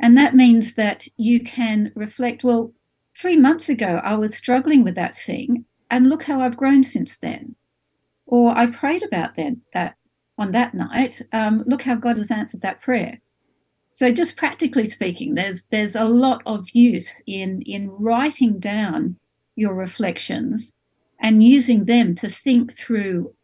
And 0.00 0.18
that 0.18 0.34
means 0.34 0.74
that 0.74 1.06
you 1.16 1.38
can 1.38 1.92
reflect, 1.94 2.42
well, 2.42 2.72
three 3.16 3.36
months 3.36 3.68
ago, 3.68 4.00
I 4.02 4.14
was 4.14 4.36
struggling 4.36 4.84
with 4.84 4.94
that 4.94 5.14
thing, 5.14 5.64
and 5.90 6.08
look 6.08 6.24
how 6.24 6.40
I've 6.40 6.56
grown 6.56 6.82
since 6.82 7.18
then. 7.18 7.54
Or 8.26 8.56
I 8.56 8.66
prayed 8.66 9.02
about 9.02 9.34
that, 9.34 9.54
that 9.74 9.96
on 10.38 10.52
that 10.52 10.74
night. 10.74 11.20
Um, 11.32 11.64
look 11.66 11.82
how 11.82 11.94
God 11.94 12.16
has 12.16 12.30
answered 12.30 12.62
that 12.62 12.80
prayer. 12.80 13.20
So 13.92 14.10
just 14.10 14.36
practically 14.36 14.86
speaking, 14.86 15.34
there's 15.34 15.64
there's 15.66 15.94
a 15.94 16.04
lot 16.04 16.42
of 16.46 16.70
use 16.70 17.22
in 17.26 17.60
in 17.62 17.90
writing 17.90 18.58
down 18.58 19.16
your 19.54 19.74
reflections 19.74 20.72
and 21.20 21.44
using 21.44 21.84
them 21.84 22.14
to 22.16 22.28
think 22.28 22.72
through 22.72 23.34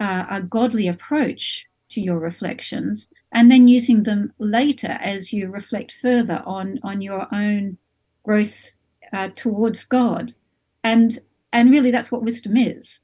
uh, 0.00 0.24
a 0.30 0.40
godly 0.40 0.86
approach 0.86 1.66
to 1.90 2.00
your 2.00 2.20
reflections, 2.20 3.08
and 3.32 3.50
then 3.50 3.66
using 3.66 4.04
them 4.04 4.32
later 4.38 4.98
as 5.00 5.32
you 5.32 5.50
reflect 5.50 5.90
further 6.00 6.42
on 6.46 6.78
on 6.84 7.02
your 7.02 7.26
own 7.34 7.76
growth 8.22 8.70
uh, 9.12 9.28
towards 9.34 9.84
God, 9.84 10.34
and 10.82 11.18
and 11.52 11.70
really 11.70 11.90
that's 11.90 12.12
what 12.12 12.22
wisdom 12.22 12.56
is. 12.56 13.00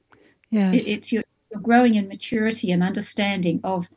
Yes. 0.49 0.87
It, 0.87 0.91
it's 0.91 1.11
your, 1.11 1.23
your 1.51 1.61
growing 1.61 1.95
in 1.95 2.07
maturity 2.07 2.71
and 2.71 2.83
understanding 2.83 3.59
of 3.63 3.89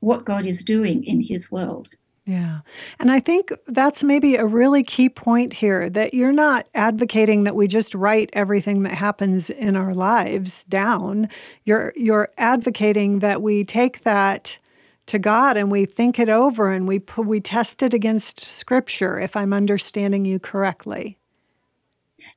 what 0.00 0.24
God 0.24 0.46
is 0.46 0.62
doing 0.62 1.04
in 1.04 1.20
his 1.20 1.50
world. 1.50 1.88
Yeah. 2.26 2.62
And 2.98 3.12
I 3.12 3.20
think 3.20 3.52
that's 3.68 4.02
maybe 4.02 4.34
a 4.34 4.44
really 4.44 4.82
key 4.82 5.08
point 5.08 5.54
here 5.54 5.88
that 5.90 6.12
you're 6.12 6.32
not 6.32 6.66
advocating 6.74 7.44
that 7.44 7.54
we 7.54 7.68
just 7.68 7.94
write 7.94 8.30
everything 8.32 8.82
that 8.82 8.94
happens 8.94 9.48
in 9.48 9.76
our 9.76 9.94
lives 9.94 10.64
down. 10.64 11.28
You're 11.64 11.92
you're 11.94 12.28
advocating 12.36 13.20
that 13.20 13.42
we 13.42 13.62
take 13.62 14.02
that 14.02 14.58
to 15.06 15.20
God 15.20 15.56
and 15.56 15.70
we 15.70 15.86
think 15.86 16.18
it 16.18 16.28
over 16.28 16.72
and 16.72 16.88
we 16.88 17.00
we 17.16 17.38
test 17.38 17.80
it 17.84 17.94
against 17.94 18.40
scripture 18.40 19.20
if 19.20 19.36
I'm 19.36 19.52
understanding 19.52 20.24
you 20.24 20.40
correctly. 20.40 21.18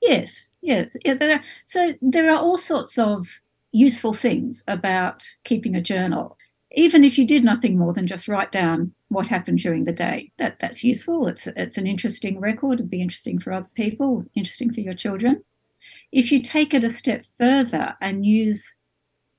Yes. 0.02 0.52
Yes. 0.62 0.96
Yeah, 1.04 1.16
there 1.16 1.34
are, 1.36 1.42
so 1.66 1.94
there 2.02 2.30
are 2.32 2.38
all 2.38 2.58
sorts 2.58 2.98
of 2.98 3.42
useful 3.72 4.14
things 4.14 4.64
about 4.68 5.24
keeping 5.44 5.76
a 5.76 5.82
journal. 5.82 6.38
Even 6.74 7.04
if 7.04 7.18
you 7.18 7.26
did 7.26 7.44
nothing 7.44 7.78
more 7.78 7.94
than 7.94 8.08
just 8.08 8.28
write 8.28 8.52
down 8.52 8.94
what 9.10 9.28
happened 9.28 9.60
during 9.60 9.86
the 9.86 9.92
day, 9.92 10.32
that 10.38 10.60
that's 10.60 10.84
useful. 10.84 11.28
It's 11.28 11.48
it's 11.48 11.78
an 11.78 11.88
interesting 11.88 12.40
record. 12.40 12.76
It'd 12.76 12.90
be 12.92 13.02
interesting 13.02 13.40
for 13.40 13.52
other 13.54 13.70
people, 13.74 14.26
interesting 14.36 14.72
for 14.72 14.82
your 14.82 14.94
children. 14.94 15.44
If 16.12 16.32
you 16.32 16.42
take 16.42 16.74
it 16.74 16.84
a 16.84 16.90
step 16.90 17.26
further 17.38 17.96
and 18.02 18.26
use 18.26 18.76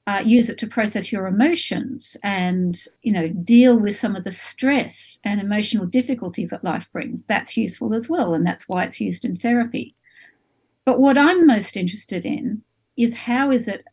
uh, 0.07 0.23
use 0.25 0.49
it 0.49 0.59
to 0.59 0.67
process 0.67 1.13
your 1.13 1.27
emotions 1.27 2.17
and 2.25 2.85
you 3.03 3.13
know 3.13 3.29
deal 3.29 3.79
with 3.79 3.97
some 3.97 4.17
of 4.17 4.25
the 4.25 4.33
stress 4.33 5.19
and 5.25 5.41
emotional 5.41 5.87
difficulty 5.87 6.47
that 6.47 6.65
life 6.65 6.89
brings, 6.93 7.25
that's 7.25 7.57
useful 7.57 7.95
as 7.95 8.09
well, 8.09 8.35
and 8.35 8.47
that's 8.47 8.69
why 8.69 8.85
it's 8.85 9.01
used 9.01 9.25
in 9.25 9.37
therapy. 9.37 9.95
But 10.85 10.99
what 10.99 11.19
I'm 11.19 11.47
most 11.47 11.77
interested 11.77 12.25
in 12.25 12.63
is 12.97 13.17
how 13.17 13.51
is 13.51 13.69
it 13.69 13.85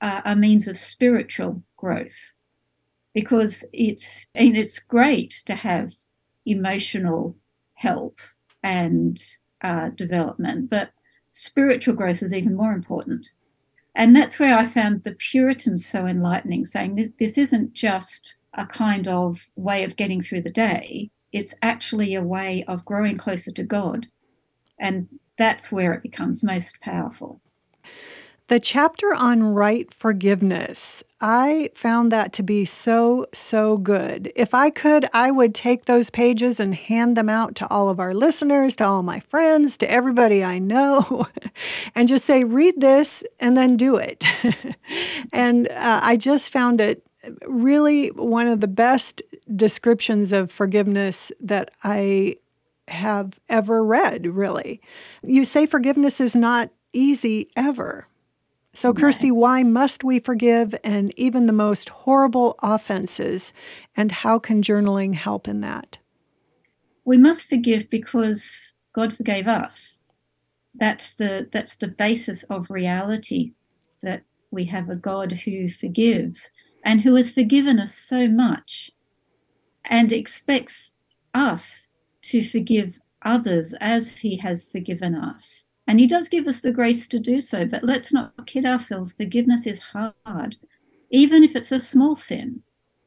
uh, 0.00 0.22
a 0.24 0.36
means 0.36 0.68
of 0.68 0.76
spiritual 0.76 1.62
growth 1.76 2.32
because 3.14 3.64
it's 3.72 4.26
and 4.34 4.56
it's 4.56 4.78
great 4.78 5.42
to 5.46 5.54
have 5.54 5.94
emotional 6.44 7.36
help 7.74 8.20
and 8.62 9.18
uh, 9.62 9.88
development, 9.90 10.68
but 10.68 10.90
spiritual 11.32 11.94
growth 11.94 12.22
is 12.22 12.32
even 12.32 12.54
more 12.54 12.72
important. 12.72 13.32
And 13.94 14.14
that's 14.14 14.38
where 14.38 14.56
I 14.56 14.66
found 14.66 15.02
the 15.02 15.12
Puritans 15.12 15.86
so 15.86 16.06
enlightening, 16.06 16.66
saying 16.66 16.96
this, 16.96 17.08
this 17.18 17.38
isn't 17.38 17.72
just 17.72 18.34
a 18.52 18.66
kind 18.66 19.08
of 19.08 19.48
way 19.56 19.84
of 19.84 19.96
getting 19.96 20.20
through 20.20 20.42
the 20.42 20.50
day, 20.50 21.10
it's 21.32 21.54
actually 21.62 22.14
a 22.14 22.22
way 22.22 22.64
of 22.68 22.84
growing 22.84 23.16
closer 23.16 23.50
to 23.52 23.62
God. 23.62 24.06
And 24.78 25.08
that's 25.38 25.70
where 25.70 25.92
it 25.92 26.02
becomes 26.02 26.42
most 26.42 26.80
powerful. 26.80 27.40
The 28.48 28.60
chapter 28.60 29.12
on 29.12 29.42
right 29.42 29.92
forgiveness, 29.92 31.02
I 31.20 31.70
found 31.74 32.12
that 32.12 32.32
to 32.34 32.44
be 32.44 32.64
so, 32.64 33.26
so 33.32 33.76
good. 33.76 34.30
If 34.36 34.54
I 34.54 34.70
could, 34.70 35.06
I 35.12 35.32
would 35.32 35.52
take 35.52 35.86
those 35.86 36.10
pages 36.10 36.60
and 36.60 36.72
hand 36.72 37.16
them 37.16 37.28
out 37.28 37.56
to 37.56 37.68
all 37.68 37.88
of 37.88 37.98
our 37.98 38.14
listeners, 38.14 38.76
to 38.76 38.84
all 38.86 39.02
my 39.02 39.18
friends, 39.18 39.76
to 39.78 39.90
everybody 39.90 40.44
I 40.44 40.60
know, 40.60 41.26
and 41.96 42.06
just 42.06 42.24
say, 42.24 42.44
read 42.44 42.80
this 42.80 43.24
and 43.40 43.56
then 43.56 43.76
do 43.76 43.96
it. 43.96 44.24
and 45.32 45.68
uh, 45.68 46.00
I 46.04 46.16
just 46.16 46.52
found 46.52 46.80
it 46.80 47.02
really 47.48 48.08
one 48.10 48.46
of 48.46 48.60
the 48.60 48.68
best 48.68 49.22
descriptions 49.56 50.32
of 50.32 50.52
forgiveness 50.52 51.32
that 51.40 51.72
I 51.82 52.36
have 52.88 53.38
ever 53.48 53.84
read, 53.84 54.26
really. 54.26 54.80
You 55.22 55.44
say 55.44 55.66
forgiveness 55.66 56.20
is 56.20 56.34
not 56.36 56.70
easy 56.92 57.50
ever. 57.56 58.06
So, 58.76 58.92
Kirsty, 58.92 59.30
why 59.30 59.62
must 59.62 60.04
we 60.04 60.20
forgive 60.20 60.74
and 60.84 61.18
even 61.18 61.46
the 61.46 61.52
most 61.54 61.88
horrible 61.88 62.56
offenses? 62.62 63.54
And 63.96 64.12
how 64.12 64.38
can 64.38 64.60
journaling 64.60 65.14
help 65.14 65.48
in 65.48 65.62
that? 65.62 65.96
We 67.02 67.16
must 67.16 67.48
forgive 67.48 67.88
because 67.88 68.74
God 68.92 69.16
forgave 69.16 69.48
us. 69.48 70.00
That's 70.74 71.14
the 71.14 71.48
that's 71.50 71.76
the 71.76 71.88
basis 71.88 72.42
of 72.44 72.68
reality 72.68 73.52
that 74.02 74.24
we 74.50 74.66
have 74.66 74.90
a 74.90 74.94
God 74.96 75.32
who 75.46 75.70
forgives 75.70 76.50
and 76.84 77.00
who 77.00 77.14
has 77.14 77.30
forgiven 77.30 77.80
us 77.80 77.94
so 77.94 78.28
much 78.28 78.90
and 79.86 80.12
expects 80.12 80.92
us 81.32 81.88
to 82.30 82.42
forgive 82.42 83.00
others 83.22 83.74
as 83.80 84.18
he 84.18 84.36
has 84.38 84.64
forgiven 84.64 85.14
us. 85.14 85.64
And 85.86 86.00
he 86.00 86.06
does 86.06 86.28
give 86.28 86.46
us 86.46 86.60
the 86.60 86.72
grace 86.72 87.06
to 87.08 87.18
do 87.18 87.40
so, 87.40 87.64
but 87.64 87.84
let's 87.84 88.12
not 88.12 88.46
kid 88.46 88.66
ourselves. 88.66 89.12
Forgiveness 89.12 89.66
is 89.66 89.80
hard. 89.80 90.56
Even 91.10 91.44
if 91.44 91.54
it's 91.54 91.70
a 91.72 91.78
small 91.78 92.14
sin, 92.14 92.62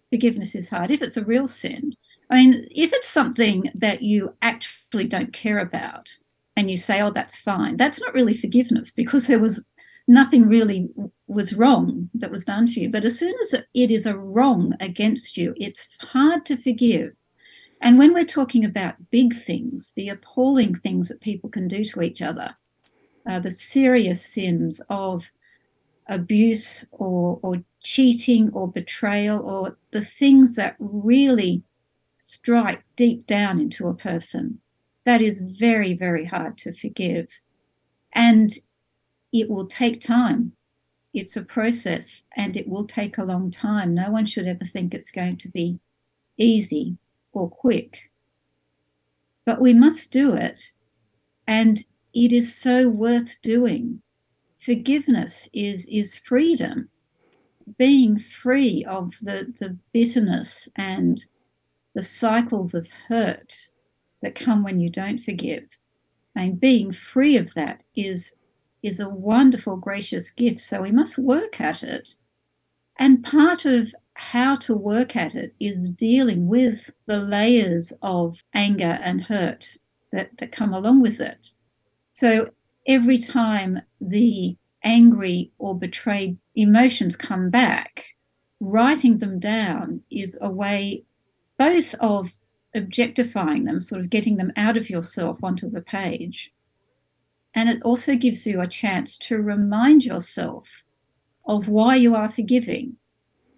forgiveness 0.09 0.55
is 0.55 0.69
hard. 0.69 0.91
If 0.91 1.01
it's 1.01 1.17
a 1.17 1.23
real 1.23 1.47
sin, 1.47 1.93
I 2.29 2.35
mean, 2.35 2.67
if 2.71 2.93
it's 2.93 3.09
something 3.09 3.71
that 3.75 4.01
you 4.01 4.35
actually 4.41 5.05
don't 5.05 5.33
care 5.33 5.59
about 5.59 6.15
and 6.55 6.69
you 6.69 6.77
say, 6.77 7.01
oh, 7.01 7.11
that's 7.11 7.35
fine, 7.35 7.75
that's 7.75 7.99
not 7.99 8.13
really 8.13 8.35
forgiveness 8.35 8.91
because 8.91 9.27
there 9.27 9.39
was 9.39 9.65
nothing 10.07 10.47
really 10.47 10.89
was 11.27 11.53
wrong 11.53 12.09
that 12.13 12.31
was 12.31 12.45
done 12.45 12.67
for 12.67 12.79
you. 12.79 12.89
But 12.89 13.05
as 13.05 13.19
soon 13.19 13.35
as 13.41 13.53
it 13.73 13.91
is 13.91 14.05
a 14.05 14.17
wrong 14.17 14.73
against 14.79 15.38
you, 15.38 15.53
it's 15.57 15.89
hard 16.01 16.45
to 16.45 16.57
forgive. 16.57 17.13
And 17.81 17.98
when 17.98 18.13
we're 18.13 18.25
talking 18.25 18.65
about 18.65 19.09
big 19.09 19.33
things, 19.33 19.93
the 19.95 20.09
appalling 20.09 20.75
things 20.75 21.07
that 21.07 21.21
people 21.21 21.50
can 21.50 21.67
do 21.67 21.83
to 21.86 22.01
each 22.01 22.21
other, 22.21 22.55
uh, 23.29 23.39
the 23.39 23.51
serious 23.51 24.25
sins 24.25 24.81
of 24.89 25.31
abuse 26.07 26.86
or, 26.91 27.39
or 27.41 27.63
cheating 27.81 28.50
or 28.53 28.69
betrayal 28.69 29.39
or 29.39 29.77
the 29.91 30.03
things 30.03 30.55
that 30.55 30.75
really 30.79 31.63
strike 32.17 32.83
deep 32.98 33.25
down 33.25 33.62
into 33.62 33.88
a 33.88 33.93
person. 33.93 34.59
That 35.05 35.21
is 35.21 35.41
very, 35.41 35.93
very 35.93 36.25
hard 36.25 36.57
to 36.59 36.74
forgive. 36.74 37.27
And 38.12 38.51
it 39.31 39.50
will 39.50 39.67
take 39.67 40.01
time. 40.01 40.51
It's 41.13 41.38
a 41.38 41.43
process 41.43 42.24
and 42.36 42.57
it 42.57 42.67
will 42.67 42.86
take 42.86 43.17
a 43.17 43.24
long 43.24 43.51
time. 43.51 43.93
No 43.93 44.12
one 44.12 44.25
should 44.25 44.48
ever 44.48 44.65
think 44.65 44.93
it's 44.93 45.12
going 45.12 45.38
to 45.38 45.50
be 45.50 45.79
easy 46.38 46.98
or 47.31 47.50
quick. 47.50 48.12
But 49.45 49.62
we 49.62 49.74
must 49.74 50.12
do 50.12 50.33
it. 50.33 50.71
And 51.48 51.79
it 52.13 52.33
is 52.33 52.55
so 52.55 52.89
worth 52.89 53.41
doing. 53.41 54.01
Forgiveness 54.59 55.48
is, 55.53 55.86
is 55.88 56.17
freedom, 56.17 56.89
being 57.77 58.19
free 58.19 58.83
of 58.86 59.13
the, 59.21 59.53
the 59.59 59.77
bitterness 59.93 60.67
and 60.75 61.25
the 61.95 62.03
cycles 62.03 62.74
of 62.74 62.88
hurt 63.07 63.69
that 64.21 64.36
come 64.36 64.63
when 64.63 64.79
you 64.79 64.89
don't 64.89 65.24
forgive. 65.24 65.65
And 66.36 66.59
being 66.59 66.91
free 66.91 67.38
of 67.38 67.53
that 67.53 67.83
is, 67.95 68.36
is 68.83 69.00
a 69.00 69.09
wonderful, 69.09 69.77
gracious 69.77 70.29
gift. 70.29 70.59
So 70.59 70.81
we 70.81 70.91
must 70.91 71.17
work 71.17 71.59
at 71.59 71.83
it. 71.83 72.15
And 72.98 73.24
part 73.24 73.65
of 73.65 73.95
how 74.19 74.55
to 74.55 74.75
work 74.75 75.15
at 75.15 75.33
it 75.33 75.53
is 75.59 75.88
dealing 75.88 76.47
with 76.47 76.91
the 77.05 77.17
layers 77.17 77.93
of 78.01 78.43
anger 78.53 78.99
and 79.01 79.23
hurt 79.23 79.77
that, 80.12 80.38
that 80.38 80.51
come 80.51 80.73
along 80.73 81.01
with 81.01 81.21
it. 81.21 81.51
So 82.12 82.49
every 82.86 83.17
time 83.17 83.82
the 84.01 84.58
angry 84.84 85.51
or 85.58 85.77
betrayed 85.77 86.38
emotions 86.55 87.15
come 87.15 87.49
back, 87.49 88.08
writing 88.60 89.19
them 89.19 89.39
down 89.39 90.01
is 90.12 90.38
a 90.41 90.51
way 90.51 91.05
both 91.58 91.95
of 91.95 92.32
objectifying 92.75 93.63
them, 93.63 93.79
sort 93.79 94.01
of 94.01 94.10
getting 94.10 94.36
them 94.36 94.51
out 94.58 94.75
of 94.75 94.89
yourself 94.89 95.41
onto 95.43 95.69
the 95.69 95.82
page. 95.82 96.51
And 97.53 97.69
it 97.69 97.82
also 97.84 98.15
gives 98.15 98.45
you 98.45 98.60
a 98.60 98.67
chance 98.67 99.17
to 99.19 99.38
remind 99.38 100.03
yourself 100.03 100.84
of 101.47 101.67
why 101.67 101.95
you 101.95 102.15
are 102.15 102.29
forgiving. 102.29 102.97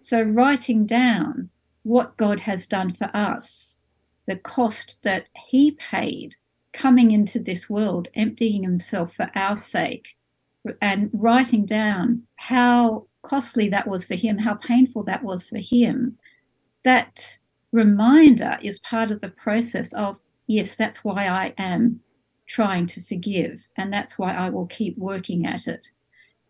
So, 0.01 0.21
writing 0.21 0.85
down 0.85 1.49
what 1.83 2.17
God 2.17 2.41
has 2.41 2.67
done 2.67 2.91
for 2.91 3.09
us, 3.15 3.75
the 4.27 4.35
cost 4.35 5.03
that 5.03 5.29
He 5.47 5.71
paid 5.71 6.35
coming 6.73 7.11
into 7.11 7.39
this 7.39 7.69
world, 7.69 8.07
emptying 8.15 8.63
himself 8.63 9.13
for 9.15 9.29
our 9.35 9.55
sake, 9.55 10.15
and 10.81 11.09
writing 11.13 11.65
down 11.65 12.23
how 12.35 13.07
costly 13.23 13.69
that 13.69 13.87
was 13.87 14.05
for 14.05 14.15
him, 14.15 14.37
how 14.37 14.53
painful 14.53 15.03
that 15.03 15.23
was 15.23 15.43
for 15.43 15.57
him, 15.57 16.17
that 16.83 17.39
reminder 17.71 18.57
is 18.61 18.79
part 18.79 19.11
of 19.11 19.21
the 19.21 19.29
process 19.29 19.93
of, 19.93 20.17
yes, 20.47 20.75
that's 20.75 21.03
why 21.03 21.27
I 21.27 21.53
am 21.57 21.99
trying 22.47 22.85
to 22.87 23.03
forgive, 23.03 23.61
and 23.77 23.91
that's 23.91 24.17
why 24.17 24.33
I 24.33 24.49
will 24.49 24.67
keep 24.67 24.97
working 24.97 25.45
at 25.45 25.67
it. 25.67 25.91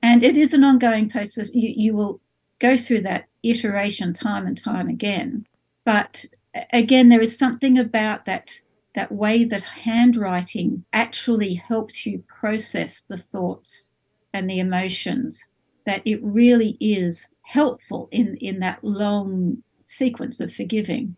And 0.02 0.24
it 0.24 0.36
is 0.36 0.54
an 0.54 0.64
ongoing 0.64 1.10
process. 1.10 1.54
You, 1.54 1.74
you 1.76 1.94
will 1.94 2.22
go 2.60 2.76
through 2.76 3.02
that 3.02 3.26
iteration 3.44 4.14
time 4.14 4.48
and 4.48 4.62
time 4.62 4.90
again. 4.90 5.46
But 5.86 6.26
again, 6.72 7.10
there 7.10 7.22
is 7.22 7.38
something 7.38 7.78
about 7.78 8.26
that 8.26 8.62
that 8.96 9.12
way 9.12 9.44
that 9.46 9.62
handwriting 9.62 10.84
actually 10.92 11.54
helps 11.54 12.06
you 12.06 12.24
process 12.28 13.02
the 13.08 13.18
thoughts 13.18 13.90
and 14.34 14.50
the 14.50 14.60
emotions, 14.60 15.48
that 15.86 16.02
it 16.06 16.20
really 16.22 16.78
is 16.80 17.30
helpful 17.44 18.10
in, 18.12 18.36
in 18.38 18.60
that 18.60 18.84
long 18.84 19.64
sequence 19.86 20.40
of 20.40 20.54
forgiving. 20.54 21.16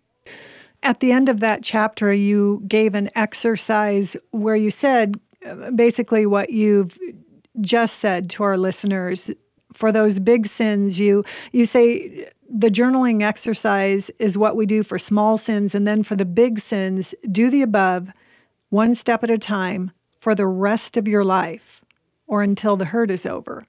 At 0.81 0.99
the 0.99 1.11
end 1.11 1.29
of 1.29 1.39
that 1.39 1.63
chapter, 1.63 2.11
you 2.13 2.63
gave 2.67 2.93
an 2.95 3.09
exercise 3.15 4.17
where 4.31 4.55
you 4.55 4.69
said 4.69 5.19
uh, 5.45 5.71
basically 5.71 6.25
what 6.25 6.49
you've 6.49 6.97
just 7.61 8.01
said 8.01 8.29
to 8.31 8.43
our 8.43 8.57
listeners. 8.57 9.31
For 9.73 9.91
those 9.91 10.19
big 10.19 10.45
sins, 10.45 10.99
you 10.99 11.23
you 11.51 11.65
say 11.65 12.29
the 12.49 12.69
journaling 12.69 13.23
exercise 13.23 14.11
is 14.19 14.37
what 14.37 14.55
we 14.55 14.65
do 14.65 14.83
for 14.83 14.99
small 14.99 15.37
sins. 15.37 15.73
And 15.73 15.87
then 15.87 16.03
for 16.03 16.15
the 16.15 16.25
big 16.25 16.59
sins, 16.59 17.15
do 17.31 17.49
the 17.49 17.63
above 17.63 18.11
one 18.69 18.93
step 18.93 19.23
at 19.23 19.31
a 19.31 19.37
time 19.37 19.91
for 20.15 20.35
the 20.35 20.45
rest 20.45 20.95
of 20.95 21.07
your 21.07 21.23
life 21.23 21.81
or 22.27 22.43
until 22.43 22.77
the 22.77 22.85
hurt 22.85 23.09
is 23.09 23.25
over. 23.25 23.65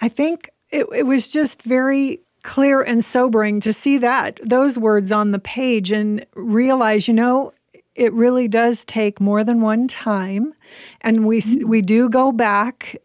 I 0.00 0.08
think 0.08 0.50
it, 0.70 0.86
it 0.94 1.06
was 1.06 1.28
just 1.28 1.62
very 1.62 2.20
clear 2.42 2.80
and 2.80 3.04
sobering 3.04 3.60
to 3.60 3.72
see 3.72 3.98
that, 3.98 4.38
those 4.42 4.78
words 4.78 5.12
on 5.12 5.32
the 5.32 5.38
page, 5.38 5.90
and 5.90 6.24
realize, 6.34 7.08
you 7.08 7.14
know, 7.14 7.52
it 7.94 8.12
really 8.12 8.46
does 8.46 8.84
take 8.84 9.20
more 9.20 9.42
than 9.42 9.60
one 9.60 9.88
time. 9.88 10.54
And 11.00 11.26
we, 11.26 11.42
we 11.64 11.82
do 11.82 12.08
go 12.08 12.32
back 12.32 12.96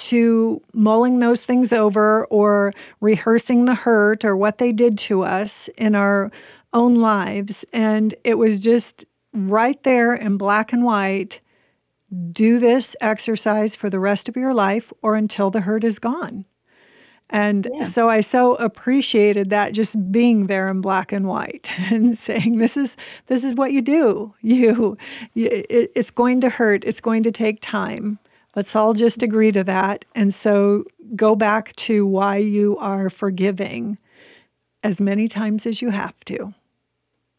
to 0.00 0.62
mulling 0.72 1.18
those 1.18 1.44
things 1.44 1.72
over 1.72 2.24
or 2.26 2.72
rehearsing 3.00 3.64
the 3.64 3.74
hurt 3.74 4.24
or 4.24 4.36
what 4.36 4.58
they 4.58 4.72
did 4.72 4.96
to 4.98 5.22
us 5.22 5.68
in 5.76 5.94
our 5.94 6.30
own 6.72 6.94
lives. 6.94 7.64
And 7.72 8.14
it 8.24 8.38
was 8.38 8.58
just 8.58 9.04
right 9.32 9.80
there 9.82 10.14
in 10.14 10.36
black 10.36 10.72
and 10.72 10.84
white 10.84 11.40
do 12.32 12.58
this 12.58 12.96
exercise 13.00 13.76
for 13.76 13.88
the 13.88 14.00
rest 14.00 14.28
of 14.28 14.36
your 14.36 14.52
life 14.52 14.92
or 15.02 15.14
until 15.14 15.50
the 15.50 15.60
hurt 15.60 15.84
is 15.84 15.98
gone. 15.98 16.44
And 17.32 17.68
yeah. 17.72 17.84
so 17.84 18.08
I 18.08 18.22
so 18.22 18.56
appreciated 18.56 19.50
that 19.50 19.72
just 19.72 20.10
being 20.10 20.48
there 20.48 20.68
in 20.68 20.80
black 20.80 21.12
and 21.12 21.28
white 21.28 21.70
and 21.90 22.18
saying 22.18 22.58
this 22.58 22.76
is 22.76 22.96
this 23.28 23.44
is 23.44 23.54
what 23.54 23.72
you 23.72 23.80
do. 23.80 24.34
You, 24.40 24.98
you 25.32 25.46
it, 25.48 25.92
it's 25.94 26.10
going 26.10 26.40
to 26.40 26.50
hurt. 26.50 26.84
It's 26.84 27.00
going 27.00 27.22
to 27.22 27.30
take 27.30 27.58
time. 27.60 28.18
Let's 28.56 28.74
all 28.74 28.94
just 28.94 29.22
agree 29.22 29.52
to 29.52 29.64
that. 29.64 30.04
And 30.14 30.34
so 30.34 30.84
go 31.14 31.36
back 31.36 31.74
to 31.76 32.06
why 32.06 32.36
you 32.38 32.76
are 32.78 33.10
forgiving 33.10 33.98
as 34.82 35.00
many 35.00 35.28
times 35.28 35.66
as 35.66 35.82
you 35.82 35.90
have 35.90 36.18
to. 36.24 36.54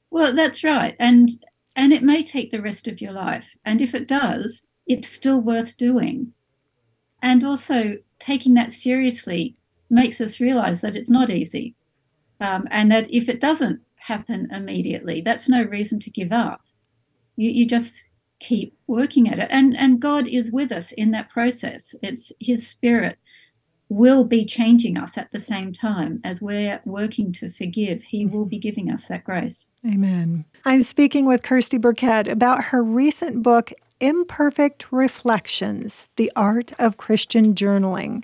Well, 0.09 0.35
that's 0.35 0.63
right. 0.63 0.95
And 0.99 1.29
and 1.75 1.93
it 1.93 2.03
may 2.03 2.21
take 2.21 2.51
the 2.51 2.61
rest 2.61 2.87
of 2.87 2.99
your 2.99 3.13
life. 3.13 3.49
And 3.65 3.81
if 3.81 3.95
it 3.95 4.07
does, 4.07 4.63
it's 4.87 5.07
still 5.07 5.39
worth 5.39 5.77
doing. 5.77 6.33
And 7.23 7.43
also, 7.43 7.97
taking 8.19 8.53
that 8.55 8.71
seriously 8.71 9.55
makes 9.89 10.19
us 10.19 10.39
realize 10.39 10.81
that 10.81 10.95
it's 10.95 11.09
not 11.09 11.29
easy. 11.29 11.75
Um, 12.41 12.67
and 12.71 12.91
that 12.91 13.13
if 13.13 13.29
it 13.29 13.39
doesn't 13.39 13.81
happen 13.95 14.49
immediately, 14.51 15.21
that's 15.21 15.47
no 15.47 15.63
reason 15.63 15.99
to 15.99 16.09
give 16.09 16.31
up. 16.31 16.61
You, 17.35 17.49
you 17.51 17.67
just 17.67 18.10
keep 18.41 18.75
working 18.87 19.29
at 19.29 19.39
it. 19.39 19.47
And, 19.49 19.77
and 19.77 20.01
God 20.01 20.27
is 20.27 20.51
with 20.51 20.71
us 20.71 20.91
in 20.91 21.11
that 21.11 21.29
process. 21.29 21.95
It's 22.01 22.33
His 22.39 22.67
Spirit 22.67 23.17
will 23.87 24.23
be 24.23 24.45
changing 24.45 24.97
us 24.97 25.17
at 25.17 25.29
the 25.31 25.39
same 25.39 25.73
time 25.73 26.21
as 26.23 26.41
we're 26.41 26.79
working 26.85 27.31
to 27.33 27.51
forgive. 27.51 28.01
He 28.03 28.25
mm-hmm. 28.25 28.35
will 28.35 28.45
be 28.45 28.57
giving 28.57 28.89
us 28.89 29.07
that 29.07 29.25
grace. 29.25 29.69
Amen. 29.85 30.45
I'm 30.65 30.81
speaking 30.81 31.25
with 31.25 31.43
Kirsty 31.43 31.77
Birkett 31.77 32.27
about 32.27 32.65
her 32.65 32.81
recent 32.81 33.43
book, 33.43 33.71
Imperfect 33.99 34.91
Reflections 34.91 36.07
The 36.15 36.31
Art 36.37 36.71
of 36.79 36.95
Christian 36.95 37.53
Journaling. 37.53 38.23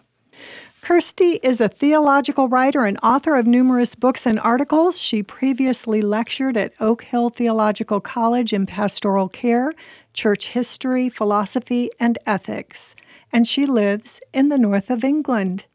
Kirsty 0.80 1.42
is 1.44 1.60
a 1.60 1.68
theological 1.68 2.48
writer 2.48 2.86
and 2.86 2.98
author 3.04 3.36
of 3.36 3.46
numerous 3.46 3.94
books 3.94 4.26
and 4.26 4.40
articles. 4.40 5.02
She 5.02 5.22
previously 5.22 6.02
lectured 6.02 6.56
at 6.56 6.72
Oak 6.80 7.04
Hill 7.04 7.30
Theological 7.30 8.00
College 8.00 8.54
in 8.54 8.66
pastoral 8.66 9.28
care, 9.28 9.74
church 10.18 10.50
history, 10.50 11.10
philosophy, 11.10 11.90
and 12.00 12.18
ethics 12.26 12.96
and 13.32 13.48
she 13.48 13.66
lives 13.66 14.22
in 14.34 14.50
the 14.50 14.58
north 14.58 14.90
of 14.90 15.04
England. 15.04 15.66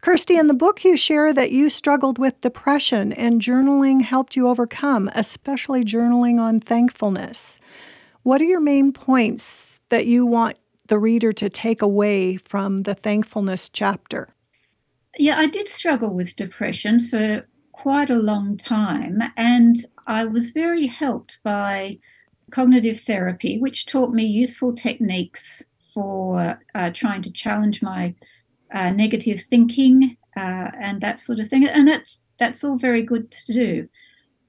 Kirsty, 0.00 0.36
in 0.36 0.46
the 0.46 0.54
book, 0.54 0.84
you 0.84 0.96
share 0.96 1.32
that 1.32 1.52
you 1.52 1.68
struggled 1.68 2.18
with 2.18 2.40
depression 2.40 3.12
and 3.12 3.42
journaling 3.42 4.02
helped 4.02 4.34
you 4.34 4.48
overcome, 4.48 5.10
especially 5.14 5.84
journaling 5.84 6.38
on 6.38 6.60
thankfulness. 6.60 7.58
What 8.22 8.40
are 8.40 8.46
your 8.46 8.60
main 8.60 8.92
points 8.92 9.80
that 9.90 10.06
you 10.06 10.24
want 10.24 10.56
the 10.88 10.98
reader 10.98 11.32
to 11.34 11.50
take 11.50 11.82
away 11.82 12.36
from 12.36 12.82
the 12.82 12.94
thankfulness 12.94 13.68
chapter? 13.68 14.28
Yeah, 15.18 15.38
I 15.38 15.46
did 15.46 15.68
struggle 15.68 16.10
with 16.10 16.36
depression 16.36 16.98
for 16.98 17.46
quite 17.72 18.10
a 18.10 18.16
long 18.16 18.56
time, 18.56 19.22
and 19.36 19.76
I 20.06 20.24
was 20.24 20.50
very 20.50 20.86
helped 20.86 21.38
by 21.44 21.98
cognitive 22.50 23.00
therapy, 23.00 23.58
which 23.58 23.86
taught 23.86 24.12
me 24.12 24.24
useful 24.24 24.72
techniques 24.72 25.64
for 25.92 26.60
uh, 26.74 26.90
trying 26.90 27.22
to 27.22 27.32
challenge 27.32 27.82
my 27.82 28.14
uh, 28.72 28.90
negative 28.90 29.40
thinking 29.40 30.16
uh, 30.36 30.70
and 30.80 31.00
that 31.00 31.18
sort 31.18 31.38
of 31.38 31.48
thing. 31.48 31.66
And 31.66 31.88
that's 31.88 32.22
that's 32.38 32.62
all 32.62 32.76
very 32.76 33.02
good 33.02 33.30
to 33.30 33.52
do. 33.52 33.88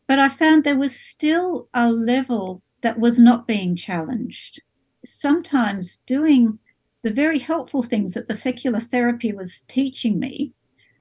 But 0.08 0.20
I 0.20 0.30
found 0.30 0.64
there 0.64 0.78
was 0.78 0.98
still 0.98 1.70
a 1.74 1.92
level 1.92 2.62
that 2.82 3.00
was 3.00 3.20
not 3.20 3.48
being 3.48 3.76
challenged. 3.76 4.62
Sometimes 5.04 5.98
doing 6.06 6.60
the 7.04 7.12
very 7.12 7.40
helpful 7.40 7.84
things 7.84 8.14
that 8.14 8.28
the 8.28 8.36
secular 8.36 8.80
therapy 8.80 9.32
was 9.32 9.62
teaching 9.62 10.20
me 10.20 10.54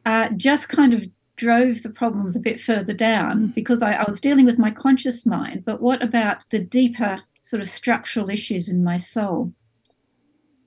uh, 0.05 0.29
just 0.37 0.69
kind 0.69 0.95
of 0.95 1.03
drove 1.37 1.83
the 1.83 1.91
problems 1.91 2.35
a 2.35 2.41
bit 2.41 2.61
further 2.61 2.93
down 2.93 3.49
because 3.49 3.83
I, 3.83 3.93
I 3.93 4.05
was 4.05 4.21
dealing 4.21 4.47
with 4.47 4.59
my 4.59 4.71
conscious 4.71 5.25
mind. 5.27 5.65
But 5.65 5.81
what 5.81 6.03
about 6.03 6.39
the 6.51 6.59
deeper 6.59 7.23
sort 7.41 7.61
of 7.61 7.69
structural 7.69 8.31
issues 8.31 8.69
in 8.69 8.83
my 8.83 8.97
soul? 8.97 9.53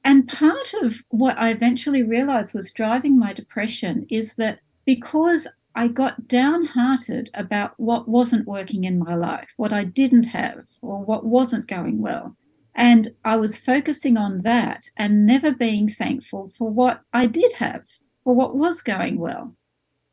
And 0.03 0.27
part 0.27 0.73
of 0.81 1.01
what 1.09 1.37
I 1.37 1.49
eventually 1.49 2.03
realized 2.03 2.53
was 2.53 2.71
driving 2.71 3.19
my 3.19 3.33
depression 3.33 4.05
is 4.09 4.35
that 4.35 4.59
because 4.85 5.47
I 5.75 5.87
got 5.87 6.27
downhearted 6.27 7.29
about 7.33 7.73
what 7.77 8.07
wasn't 8.07 8.47
working 8.47 8.85
in 8.85 8.97
my 8.97 9.15
life, 9.15 9.49
what 9.57 9.73
I 9.73 9.83
didn't 9.83 10.27
have, 10.27 10.65
or 10.81 11.03
what 11.03 11.25
wasn't 11.25 11.67
going 11.67 12.01
well. 12.01 12.35
And 12.75 13.09
I 13.25 13.35
was 13.35 13.57
focusing 13.57 14.17
on 14.17 14.41
that 14.41 14.83
and 14.97 15.25
never 15.25 15.51
being 15.51 15.89
thankful 15.89 16.51
for 16.57 16.69
what 16.69 17.01
I 17.13 17.25
did 17.25 17.53
have, 17.53 17.83
for 18.23 18.33
what 18.33 18.55
was 18.55 18.81
going 18.81 19.19
well. 19.19 19.55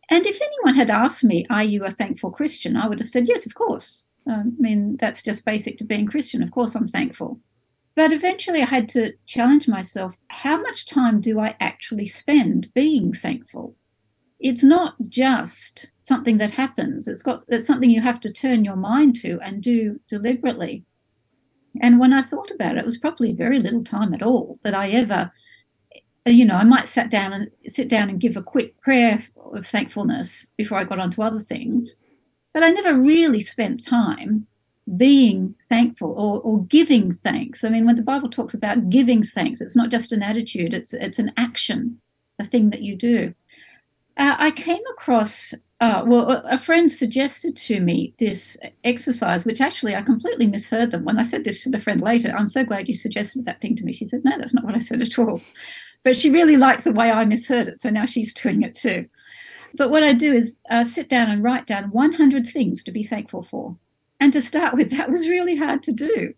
And 0.08 0.26
if 0.26 0.40
anyone 0.40 0.74
had 0.74 0.90
asked 0.90 1.24
me, 1.24 1.46
Are 1.50 1.64
you 1.64 1.84
a 1.84 1.90
thankful 1.90 2.30
Christian? 2.30 2.76
I 2.76 2.88
would 2.88 3.00
have 3.00 3.08
said, 3.08 3.28
Yes, 3.28 3.46
of 3.46 3.54
course. 3.54 4.06
Um, 4.28 4.56
I 4.58 4.62
mean, 4.62 4.96
that's 4.96 5.22
just 5.22 5.44
basic 5.44 5.78
to 5.78 5.84
being 5.84 6.06
Christian. 6.06 6.42
Of 6.42 6.50
course, 6.50 6.74
I'm 6.74 6.86
thankful. 6.86 7.40
But 7.94 8.12
eventually 8.12 8.62
I 8.62 8.66
had 8.66 8.88
to 8.90 9.12
challenge 9.26 9.68
myself 9.68 10.16
how 10.28 10.60
much 10.60 10.86
time 10.86 11.20
do 11.20 11.40
I 11.40 11.56
actually 11.60 12.06
spend 12.06 12.72
being 12.74 13.12
thankful? 13.12 13.74
It's 14.38 14.62
not 14.62 14.94
just 15.08 15.90
something 16.00 16.36
that 16.38 16.50
happens. 16.50 17.08
It's 17.08 17.22
got 17.22 17.44
it's 17.48 17.66
something 17.66 17.88
you 17.88 18.02
have 18.02 18.20
to 18.20 18.32
turn 18.32 18.66
your 18.66 18.76
mind 18.76 19.16
to 19.16 19.38
and 19.40 19.62
do 19.62 19.98
deliberately. 20.08 20.84
And 21.80 21.98
when 21.98 22.12
I 22.12 22.20
thought 22.20 22.50
about 22.50 22.76
it, 22.76 22.80
it 22.80 22.84
was 22.84 22.98
probably 22.98 23.32
very 23.32 23.58
little 23.58 23.84
time 23.84 24.12
at 24.12 24.22
all 24.22 24.58
that 24.62 24.74
I 24.74 24.90
ever, 24.90 25.32
you 26.32 26.44
know, 26.44 26.56
I 26.56 26.64
might 26.64 26.88
sit 26.88 27.10
down 27.10 27.32
and 27.32 27.50
sit 27.66 27.88
down 27.88 28.08
and 28.08 28.20
give 28.20 28.36
a 28.36 28.42
quick 28.42 28.80
prayer 28.80 29.22
of 29.52 29.66
thankfulness 29.66 30.46
before 30.56 30.78
I 30.78 30.84
got 30.84 30.98
on 30.98 31.10
to 31.12 31.22
other 31.22 31.40
things. 31.40 31.92
But 32.52 32.62
I 32.62 32.70
never 32.70 32.94
really 32.94 33.40
spent 33.40 33.84
time 33.84 34.46
being 34.96 35.54
thankful 35.68 36.10
or, 36.10 36.40
or 36.40 36.64
giving 36.64 37.12
thanks. 37.12 37.64
I 37.64 37.68
mean, 37.68 37.86
when 37.86 37.96
the 37.96 38.02
Bible 38.02 38.30
talks 38.30 38.54
about 38.54 38.88
giving 38.88 39.22
thanks, 39.22 39.60
it's 39.60 39.76
not 39.76 39.90
just 39.90 40.12
an 40.12 40.22
attitude, 40.22 40.72
it's, 40.72 40.94
it's 40.94 41.18
an 41.18 41.32
action, 41.36 42.00
a 42.38 42.44
thing 42.44 42.70
that 42.70 42.82
you 42.82 42.96
do. 42.96 43.34
Uh, 44.16 44.36
I 44.38 44.50
came 44.52 44.80
across, 44.92 45.52
uh, 45.80 46.02
well, 46.06 46.42
a 46.48 46.56
friend 46.56 46.90
suggested 46.90 47.56
to 47.56 47.80
me 47.80 48.14
this 48.18 48.56
exercise, 48.84 49.44
which 49.44 49.60
actually 49.60 49.94
I 49.94 50.02
completely 50.02 50.46
misheard 50.46 50.92
them. 50.92 51.04
When 51.04 51.18
I 51.18 51.22
said 51.22 51.44
this 51.44 51.62
to 51.64 51.70
the 51.70 51.80
friend 51.80 52.00
later, 52.00 52.32
I'm 52.34 52.48
so 52.48 52.64
glad 52.64 52.88
you 52.88 52.94
suggested 52.94 53.44
that 53.44 53.60
thing 53.60 53.76
to 53.76 53.84
me. 53.84 53.92
She 53.92 54.06
said, 54.06 54.24
No, 54.24 54.38
that's 54.38 54.54
not 54.54 54.64
what 54.64 54.74
I 54.74 54.78
said 54.78 55.02
at 55.02 55.18
all. 55.18 55.42
But 56.06 56.16
she 56.16 56.30
really 56.30 56.56
liked 56.56 56.84
the 56.84 56.92
way 56.92 57.10
I 57.10 57.24
misheard 57.24 57.66
it. 57.66 57.80
So 57.80 57.90
now 57.90 58.04
she's 58.06 58.32
doing 58.32 58.62
it 58.62 58.76
too. 58.76 59.06
But 59.74 59.90
what 59.90 60.04
I 60.04 60.12
do 60.12 60.32
is 60.32 60.60
uh, 60.70 60.84
sit 60.84 61.08
down 61.08 61.28
and 61.28 61.42
write 61.42 61.66
down 61.66 61.90
100 61.90 62.46
things 62.46 62.84
to 62.84 62.92
be 62.92 63.02
thankful 63.02 63.42
for. 63.42 63.76
And 64.20 64.32
to 64.32 64.40
start 64.40 64.74
with, 64.74 64.90
that 64.96 65.10
was 65.10 65.28
really 65.28 65.56
hard 65.56 65.82
to 65.82 65.92
do. 65.92 66.32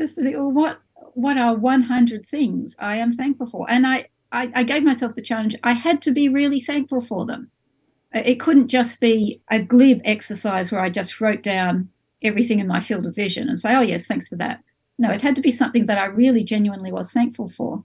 Just 0.00 0.14
to 0.14 0.22
think, 0.22 0.38
well, 0.38 0.50
what 0.50 0.80
what 1.12 1.36
are 1.36 1.54
100 1.54 2.26
things 2.26 2.74
I 2.78 2.96
am 2.96 3.12
thankful 3.12 3.50
for? 3.50 3.70
And 3.70 3.86
I, 3.86 4.08
I, 4.32 4.50
I 4.54 4.62
gave 4.62 4.82
myself 4.82 5.14
the 5.14 5.20
challenge. 5.20 5.56
I 5.62 5.72
had 5.72 6.00
to 6.02 6.10
be 6.10 6.30
really 6.30 6.60
thankful 6.60 7.02
for 7.02 7.26
them. 7.26 7.50
It 8.14 8.40
couldn't 8.40 8.68
just 8.68 8.98
be 8.98 9.42
a 9.50 9.60
glib 9.60 10.00
exercise 10.06 10.72
where 10.72 10.80
I 10.80 10.88
just 10.88 11.20
wrote 11.20 11.42
down 11.42 11.90
everything 12.22 12.60
in 12.60 12.66
my 12.66 12.80
field 12.80 13.06
of 13.06 13.14
vision 13.14 13.50
and 13.50 13.60
say, 13.60 13.74
oh, 13.74 13.82
yes, 13.82 14.06
thanks 14.06 14.28
for 14.28 14.36
that. 14.36 14.64
No, 14.98 15.10
it 15.10 15.20
had 15.20 15.36
to 15.36 15.42
be 15.42 15.50
something 15.50 15.84
that 15.84 15.98
I 15.98 16.06
really 16.06 16.44
genuinely 16.44 16.92
was 16.92 17.12
thankful 17.12 17.50
for. 17.50 17.84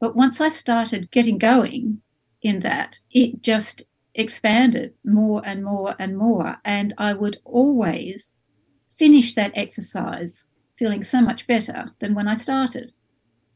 But 0.00 0.16
once 0.16 0.40
I 0.40 0.48
started 0.48 1.10
getting 1.10 1.38
going 1.38 2.00
in 2.42 2.60
that, 2.60 2.98
it 3.10 3.42
just 3.42 3.82
expanded 4.14 4.94
more 5.04 5.42
and 5.44 5.64
more 5.64 5.94
and 5.98 6.16
more. 6.16 6.56
And 6.64 6.92
I 6.98 7.12
would 7.12 7.38
always 7.44 8.32
finish 8.98 9.34
that 9.34 9.52
exercise 9.54 10.46
feeling 10.78 11.02
so 11.02 11.20
much 11.20 11.46
better 11.46 11.86
than 12.00 12.14
when 12.14 12.28
I 12.28 12.34
started. 12.34 12.92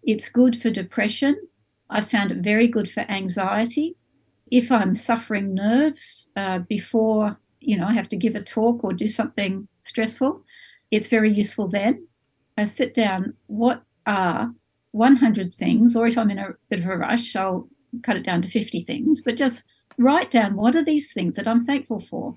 It's 0.02 0.28
good 0.28 0.60
for 0.60 0.70
depression. 0.70 1.36
I 1.90 2.00
found 2.00 2.32
it 2.32 2.38
very 2.38 2.68
good 2.68 2.90
for 2.90 3.00
anxiety. 3.00 3.96
If 4.50 4.72
I'm 4.72 4.94
suffering 4.94 5.54
nerves 5.54 6.30
uh, 6.36 6.60
before, 6.60 7.38
you 7.60 7.76
know, 7.76 7.86
I 7.86 7.92
have 7.94 8.08
to 8.08 8.16
give 8.16 8.34
a 8.34 8.42
talk 8.42 8.82
or 8.82 8.92
do 8.92 9.08
something 9.08 9.68
stressful, 9.80 10.42
it's 10.90 11.08
very 11.08 11.32
useful 11.32 11.68
then. 11.68 12.06
I 12.56 12.64
sit 12.64 12.94
down, 12.94 13.34
what 13.46 13.82
are 14.06 14.52
100 14.92 15.54
things, 15.54 15.94
or 15.94 16.06
if 16.06 16.18
I'm 16.18 16.30
in 16.30 16.38
a 16.38 16.54
bit 16.68 16.80
of 16.80 16.86
a 16.86 16.96
rush, 16.96 17.36
I'll 17.36 17.68
cut 18.02 18.16
it 18.16 18.24
down 18.24 18.42
to 18.42 18.48
50 18.48 18.80
things, 18.82 19.20
but 19.20 19.36
just 19.36 19.64
write 19.98 20.30
down 20.30 20.56
what 20.56 20.74
are 20.74 20.84
these 20.84 21.12
things 21.12 21.36
that 21.36 21.46
I'm 21.48 21.60
thankful 21.60 22.02
for. 22.08 22.36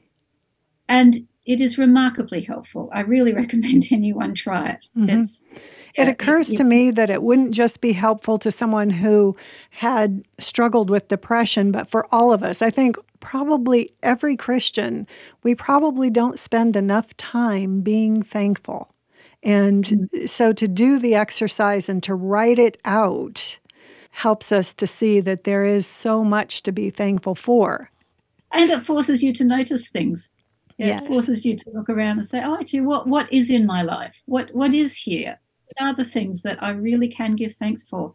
And 0.88 1.28
it 1.46 1.60
is 1.60 1.78
remarkably 1.78 2.42
helpful. 2.42 2.90
I 2.94 3.02
really 3.02 3.34
recommend 3.44 3.88
anyone 3.92 4.34
try 4.34 4.70
it. 4.70 4.88
Mm-hmm. 4.98 5.58
it 5.96 6.08
occurs 6.08 6.54
it, 6.54 6.58
to 6.58 6.64
me 6.64 6.92
that 6.92 7.10
it 7.10 7.24
wouldn't 7.24 7.54
just 7.54 7.82
be 7.82 7.94
helpful 7.94 8.38
to 8.40 8.52
someone 8.52 8.90
who 8.90 9.36
had 9.72 10.24
struggled 10.40 10.90
with 10.90 11.08
depression, 11.08 11.72
but 11.72 11.88
for 11.88 12.08
all 12.14 12.32
of 12.32 12.44
us. 12.44 12.62
I 12.62 12.70
think 12.70 12.98
probably 13.20 13.94
every 14.02 14.36
Christian, 14.36 15.08
we 15.44 15.56
probably 15.56 16.10
don't 16.10 16.38
spend 16.38 16.76
enough 16.76 17.16
time 17.16 17.82
being 17.82 18.22
thankful. 18.22 18.93
And 19.44 19.84
mm-hmm. 19.84 20.26
so 20.26 20.54
to 20.54 20.68
do 20.68 21.00
the 21.00 21.16
exercise 21.16 21.90
and 21.90 22.02
to 22.04 22.16
write 22.16 22.60
it 22.60 22.80
out 22.86 23.60
helps 24.12 24.52
us 24.52 24.74
to 24.76 24.88
see 24.88 25.20
that 25.22 25.44
there 25.44 25.66
is 25.66 25.88
so 25.88 26.24
much 26.24 26.64
to 26.64 26.72
be 26.72 26.90
thankful 26.90 27.36
for. 27.36 27.90
And 28.52 28.70
it 28.70 28.86
forces 28.86 29.24
you 29.24 29.34
to 29.34 29.44
notice 29.44 29.90
things. 29.90 30.32
It 30.78 30.88
yes. 30.88 31.08
forces 31.08 31.46
you 31.46 31.56
to 31.56 31.70
look 31.72 31.90
around 31.90 32.20
and 32.20 32.28
say, 32.28 32.42
oh, 32.44 32.56
actually, 32.56 32.82
what, 32.82 33.08
what 33.08 33.32
is 33.34 33.50
in 33.50 33.66
my 33.66 33.82
life? 33.82 34.16
What 34.26 34.54
What 34.54 34.74
is 34.74 34.96
here? 34.96 35.40
What 35.66 35.88
are 35.88 35.96
the 35.96 36.06
things 36.06 36.44
that 36.44 36.62
I 36.62 36.70
really 36.70 37.08
can 37.08 37.32
give 37.32 37.54
thanks 37.54 37.84
for 37.84 38.14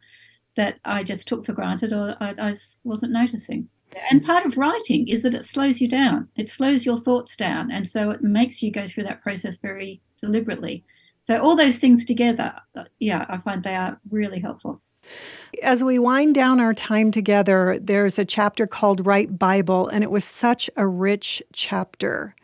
that 0.57 0.79
I 0.85 1.03
just 1.03 1.29
took 1.29 1.45
for 1.45 1.53
granted 1.53 1.93
or 1.93 2.17
I, 2.21 2.35
I 2.38 2.55
wasn't 2.85 3.12
noticing? 3.12 3.69
And 4.11 4.25
part 4.25 4.45
of 4.45 4.57
writing 4.57 5.09
is 5.09 5.23
that 5.23 5.35
it 5.35 5.45
slows 5.45 5.81
you 5.81 5.88
down. 5.88 6.29
It 6.37 6.51
slows 6.51 6.85
your 6.85 6.99
thoughts 6.99 7.37
down. 7.37 7.71
And 7.71 7.88
so 7.88 8.11
it 8.11 8.23
makes 8.23 8.62
you 8.62 8.71
go 8.71 8.87
through 8.87 9.05
that 9.05 9.23
process 9.23 9.57
very 9.57 10.01
deliberately. 10.21 10.85
So 11.29 11.38
all 11.43 11.57
those 11.57 11.79
things 11.79 12.07
together, 12.07 12.55
uh, 12.75 12.85
yeah, 13.01 13.27
I 13.29 13.37
find 13.37 13.62
they 13.62 13.77
are 13.77 14.01
really 14.09 14.41
helpful. 14.41 14.81
As 15.62 15.85
we 15.85 15.99
wind 15.99 16.35
down 16.35 16.59
our 16.59 16.73
time 16.73 17.11
together, 17.11 17.79
there's 17.79 18.19
a 18.19 18.25
chapter 18.25 18.67
called 18.67 19.05
Write 19.05 19.38
Bible, 19.38 19.88
and 19.88 20.03
it 20.03 20.11
was 20.11 20.25
such 20.25 20.71
a 20.75 20.87
rich 20.87 21.43
chapter. 21.53 22.35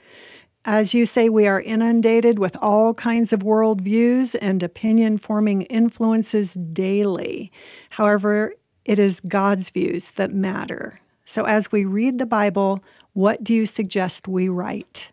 As 0.66 0.92
you 0.92 1.06
say, 1.06 1.30
we 1.30 1.46
are 1.46 1.62
inundated 1.62 2.38
with 2.38 2.58
all 2.60 2.92
kinds 2.92 3.32
of 3.32 3.40
worldviews 3.40 4.36
and 4.38 4.62
opinion 4.62 5.16
forming 5.16 5.62
influences 5.62 6.52
daily. 6.52 7.50
However, 7.88 8.52
it 8.84 8.98
is 8.98 9.20
God's 9.20 9.70
views 9.70 10.10
that 10.10 10.34
matter. 10.34 11.00
So, 11.24 11.44
as 11.44 11.72
we 11.72 11.86
read 11.86 12.18
the 12.18 12.26
Bible, 12.26 12.84
what 13.14 13.42
do 13.42 13.54
you 13.54 13.64
suggest 13.64 14.28
we 14.28 14.50
write? 14.50 15.10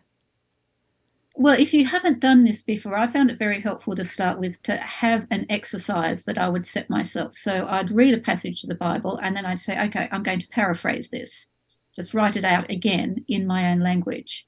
Well, 1.34 1.58
if 1.58 1.72
you 1.72 1.86
haven't 1.86 2.20
done 2.20 2.44
this 2.44 2.62
before, 2.62 2.96
I 2.96 3.06
found 3.06 3.30
it 3.30 3.38
very 3.38 3.60
helpful 3.60 3.94
to 3.94 4.04
start 4.04 4.38
with 4.38 4.62
to 4.64 4.76
have 4.76 5.26
an 5.30 5.46
exercise 5.48 6.24
that 6.24 6.36
I 6.36 6.48
would 6.48 6.66
set 6.66 6.90
myself. 6.90 7.36
So 7.36 7.66
I'd 7.70 7.90
read 7.90 8.12
a 8.12 8.18
passage 8.18 8.62
of 8.62 8.68
the 8.68 8.74
Bible 8.74 9.18
and 9.22 9.34
then 9.34 9.46
I'd 9.46 9.60
say, 9.60 9.80
okay, 9.86 10.08
I'm 10.12 10.22
going 10.22 10.40
to 10.40 10.48
paraphrase 10.48 11.08
this. 11.08 11.46
Just 11.96 12.12
write 12.12 12.36
it 12.36 12.44
out 12.44 12.70
again 12.70 13.24
in 13.28 13.46
my 13.46 13.70
own 13.70 13.80
language 13.80 14.46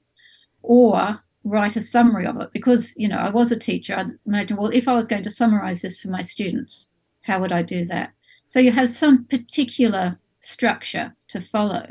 or 0.61 1.21
write 1.43 1.75
a 1.75 1.81
summary 1.81 2.25
of 2.25 2.39
it 2.41 2.49
because 2.53 2.93
you 2.97 3.07
know 3.07 3.17
I 3.17 3.29
was 3.29 3.51
a 3.51 3.57
teacher. 3.57 3.95
I'd 3.95 4.11
imagine, 4.25 4.57
well, 4.57 4.71
if 4.73 4.87
I 4.87 4.93
was 4.93 5.07
going 5.07 5.23
to 5.23 5.29
summarize 5.31 5.81
this 5.81 5.99
for 5.99 6.09
my 6.09 6.21
students, 6.21 6.89
how 7.21 7.39
would 7.39 7.51
I 7.51 7.63
do 7.63 7.85
that? 7.85 8.13
So 8.47 8.59
you 8.59 8.71
have 8.71 8.89
some 8.89 9.25
particular 9.25 10.19
structure 10.39 11.15
to 11.29 11.41
follow, 11.41 11.87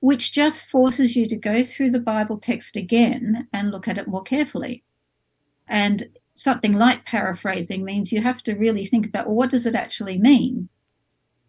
which 0.00 0.32
just 0.32 0.66
forces 0.66 1.16
you 1.16 1.26
to 1.28 1.36
go 1.36 1.62
through 1.62 1.90
the 1.90 1.98
Bible 1.98 2.38
text 2.38 2.76
again 2.76 3.48
and 3.52 3.70
look 3.70 3.88
at 3.88 3.98
it 3.98 4.08
more 4.08 4.22
carefully. 4.22 4.84
And 5.66 6.08
something 6.34 6.72
like 6.72 7.04
paraphrasing 7.04 7.84
means 7.84 8.12
you 8.12 8.22
have 8.22 8.42
to 8.44 8.54
really 8.54 8.86
think 8.86 9.06
about, 9.06 9.26
well, 9.26 9.36
what 9.36 9.50
does 9.50 9.66
it 9.66 9.74
actually 9.74 10.18
mean? 10.18 10.68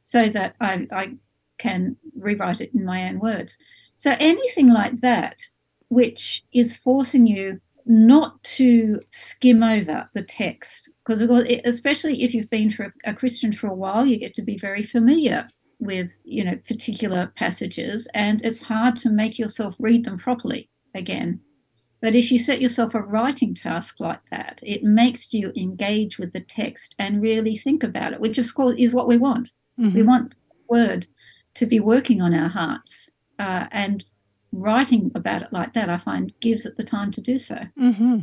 So 0.01 0.29
that 0.29 0.55
I, 0.59 0.87
I 0.91 1.13
can 1.57 1.95
rewrite 2.17 2.61
it 2.61 2.73
in 2.73 2.85
my 2.85 3.07
own 3.07 3.19
words. 3.19 3.57
So 3.95 4.15
anything 4.19 4.69
like 4.69 5.01
that 5.01 5.41
which 5.89 6.43
is 6.53 6.75
forcing 6.75 7.27
you 7.27 7.59
not 7.85 8.41
to 8.43 8.99
skim 9.09 9.63
over 9.63 10.07
the 10.13 10.21
text 10.21 10.91
because 11.03 11.21
especially 11.65 12.23
if 12.23 12.33
you've 12.33 12.49
been 12.49 12.69
for 12.69 12.93
a 13.03 13.13
christian 13.13 13.51
for 13.51 13.67
a 13.67 13.73
while 13.73 14.05
you 14.05 14.17
get 14.17 14.33
to 14.33 14.43
be 14.43 14.59
very 14.59 14.83
familiar 14.83 15.49
with 15.79 16.19
you 16.23 16.43
know 16.43 16.57
particular 16.67 17.31
passages 17.35 18.07
and 18.13 18.43
it's 18.43 18.61
hard 18.61 18.95
to 18.97 19.09
make 19.09 19.39
yourself 19.39 19.75
read 19.79 20.03
them 20.03 20.17
properly 20.17 20.69
again 20.93 21.39
but 22.01 22.15
if 22.15 22.31
you 22.31 22.37
set 22.39 22.61
yourself 22.61 22.93
a 22.93 23.01
writing 23.01 23.53
task 23.53 23.95
like 23.99 24.21
that 24.29 24.59
it 24.63 24.83
makes 24.83 25.33
you 25.33 25.51
engage 25.55 26.17
with 26.17 26.33
the 26.33 26.41
text 26.41 26.95
and 26.99 27.21
really 27.21 27.55
think 27.55 27.83
about 27.83 28.13
it 28.13 28.19
which 28.19 28.37
of 28.37 28.53
course 28.53 28.75
is 28.77 28.93
what 28.93 29.07
we 29.07 29.17
want 29.17 29.51
mm-hmm. 29.79 29.95
we 29.95 30.03
want 30.03 30.35
word 30.69 31.05
to 31.55 31.65
be 31.65 31.79
working 31.79 32.21
on 32.21 32.33
our 32.33 32.49
hearts 32.49 33.09
uh, 33.39 33.65
and 33.71 34.03
writing 34.51 35.11
about 35.15 35.41
it 35.41 35.49
like 35.51 35.73
that, 35.73 35.89
I 35.89 35.97
find 35.97 36.33
gives 36.39 36.65
it 36.65 36.77
the 36.77 36.83
time 36.83 37.11
to 37.11 37.21
do 37.21 37.37
so. 37.37 37.57
Mm-hmm. 37.77 38.19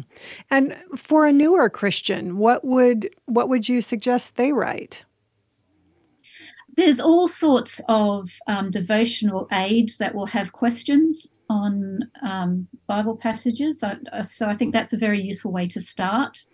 And 0.50 0.76
for 0.96 1.26
a 1.26 1.32
newer 1.32 1.70
Christian, 1.70 2.38
what 2.38 2.64
would 2.64 3.08
what 3.26 3.48
would 3.48 3.68
you 3.68 3.80
suggest 3.80 4.36
they 4.36 4.52
write? 4.52 5.04
There's 6.76 7.00
all 7.00 7.26
sorts 7.26 7.80
of 7.88 8.30
um, 8.46 8.70
devotional 8.70 9.48
aids 9.50 9.96
that 9.96 10.14
will 10.14 10.26
have 10.26 10.52
questions 10.52 11.32
on 11.48 12.10
um, 12.22 12.68
Bible 12.86 13.16
passages. 13.16 13.80
So, 13.80 13.94
so 14.28 14.46
I 14.46 14.56
think 14.56 14.74
that's 14.74 14.92
a 14.92 14.98
very 14.98 15.22
useful 15.22 15.52
way 15.52 15.66
to 15.66 15.80
start, 15.80 16.44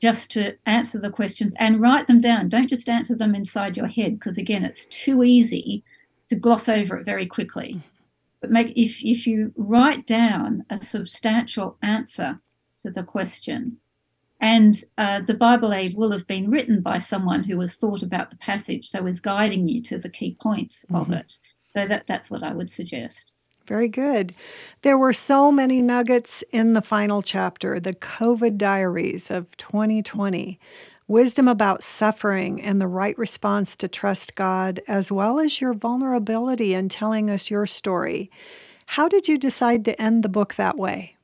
just 0.00 0.32
to 0.32 0.56
answer 0.66 0.98
the 0.98 1.10
questions 1.10 1.54
and 1.60 1.80
write 1.80 2.08
them 2.08 2.20
down. 2.20 2.48
Don't 2.48 2.68
just 2.68 2.88
answer 2.88 3.14
them 3.14 3.34
inside 3.34 3.76
your 3.76 3.86
head, 3.86 4.18
because 4.18 4.38
again, 4.38 4.64
it's 4.64 4.86
too 4.86 5.22
easy 5.22 5.84
to 6.28 6.34
gloss 6.34 6.68
over 6.68 6.96
it 6.98 7.04
very 7.04 7.26
quickly. 7.26 7.80
But 8.40 8.50
make, 8.50 8.72
if, 8.76 9.02
if 9.04 9.26
you 9.26 9.52
write 9.56 10.04
down 10.06 10.64
a 10.68 10.80
substantial 10.80 11.78
answer 11.80 12.40
to 12.82 12.90
the 12.90 13.04
question, 13.04 13.78
and 14.40 14.76
uh, 14.98 15.20
the 15.20 15.34
Bible 15.34 15.72
aid 15.72 15.96
will 15.96 16.12
have 16.12 16.26
been 16.26 16.50
written 16.50 16.80
by 16.80 16.98
someone 16.98 17.44
who 17.44 17.58
has 17.60 17.76
thought 17.76 18.02
about 18.02 18.30
the 18.30 18.36
passage, 18.36 18.86
so 18.86 19.06
is 19.06 19.20
guiding 19.20 19.68
you 19.68 19.82
to 19.82 19.98
the 19.98 20.08
key 20.08 20.36
points 20.40 20.84
mm-hmm. 20.84 20.96
of 20.96 21.10
it. 21.10 21.38
So 21.66 21.86
that, 21.86 22.04
that's 22.06 22.30
what 22.30 22.42
I 22.42 22.52
would 22.52 22.70
suggest. 22.70 23.32
Very 23.66 23.88
good. 23.88 24.34
There 24.82 24.98
were 24.98 25.14
so 25.14 25.50
many 25.50 25.80
nuggets 25.80 26.42
in 26.52 26.74
the 26.74 26.82
final 26.82 27.22
chapter, 27.22 27.80
the 27.80 27.94
COVID 27.94 28.58
diaries 28.58 29.30
of 29.30 29.56
2020 29.56 30.60
wisdom 31.06 31.48
about 31.48 31.82
suffering 31.82 32.60
and 32.62 32.80
the 32.80 32.86
right 32.86 33.16
response 33.18 33.76
to 33.76 33.88
trust 33.88 34.34
God, 34.34 34.80
as 34.88 35.12
well 35.12 35.38
as 35.38 35.60
your 35.60 35.74
vulnerability 35.74 36.74
in 36.74 36.88
telling 36.88 37.30
us 37.30 37.50
your 37.50 37.66
story. 37.66 38.30
How 38.86 39.08
did 39.08 39.28
you 39.28 39.38
decide 39.38 39.84
to 39.84 40.00
end 40.00 40.22
the 40.22 40.28
book 40.28 40.54
that 40.54 40.76
way? 40.76 41.16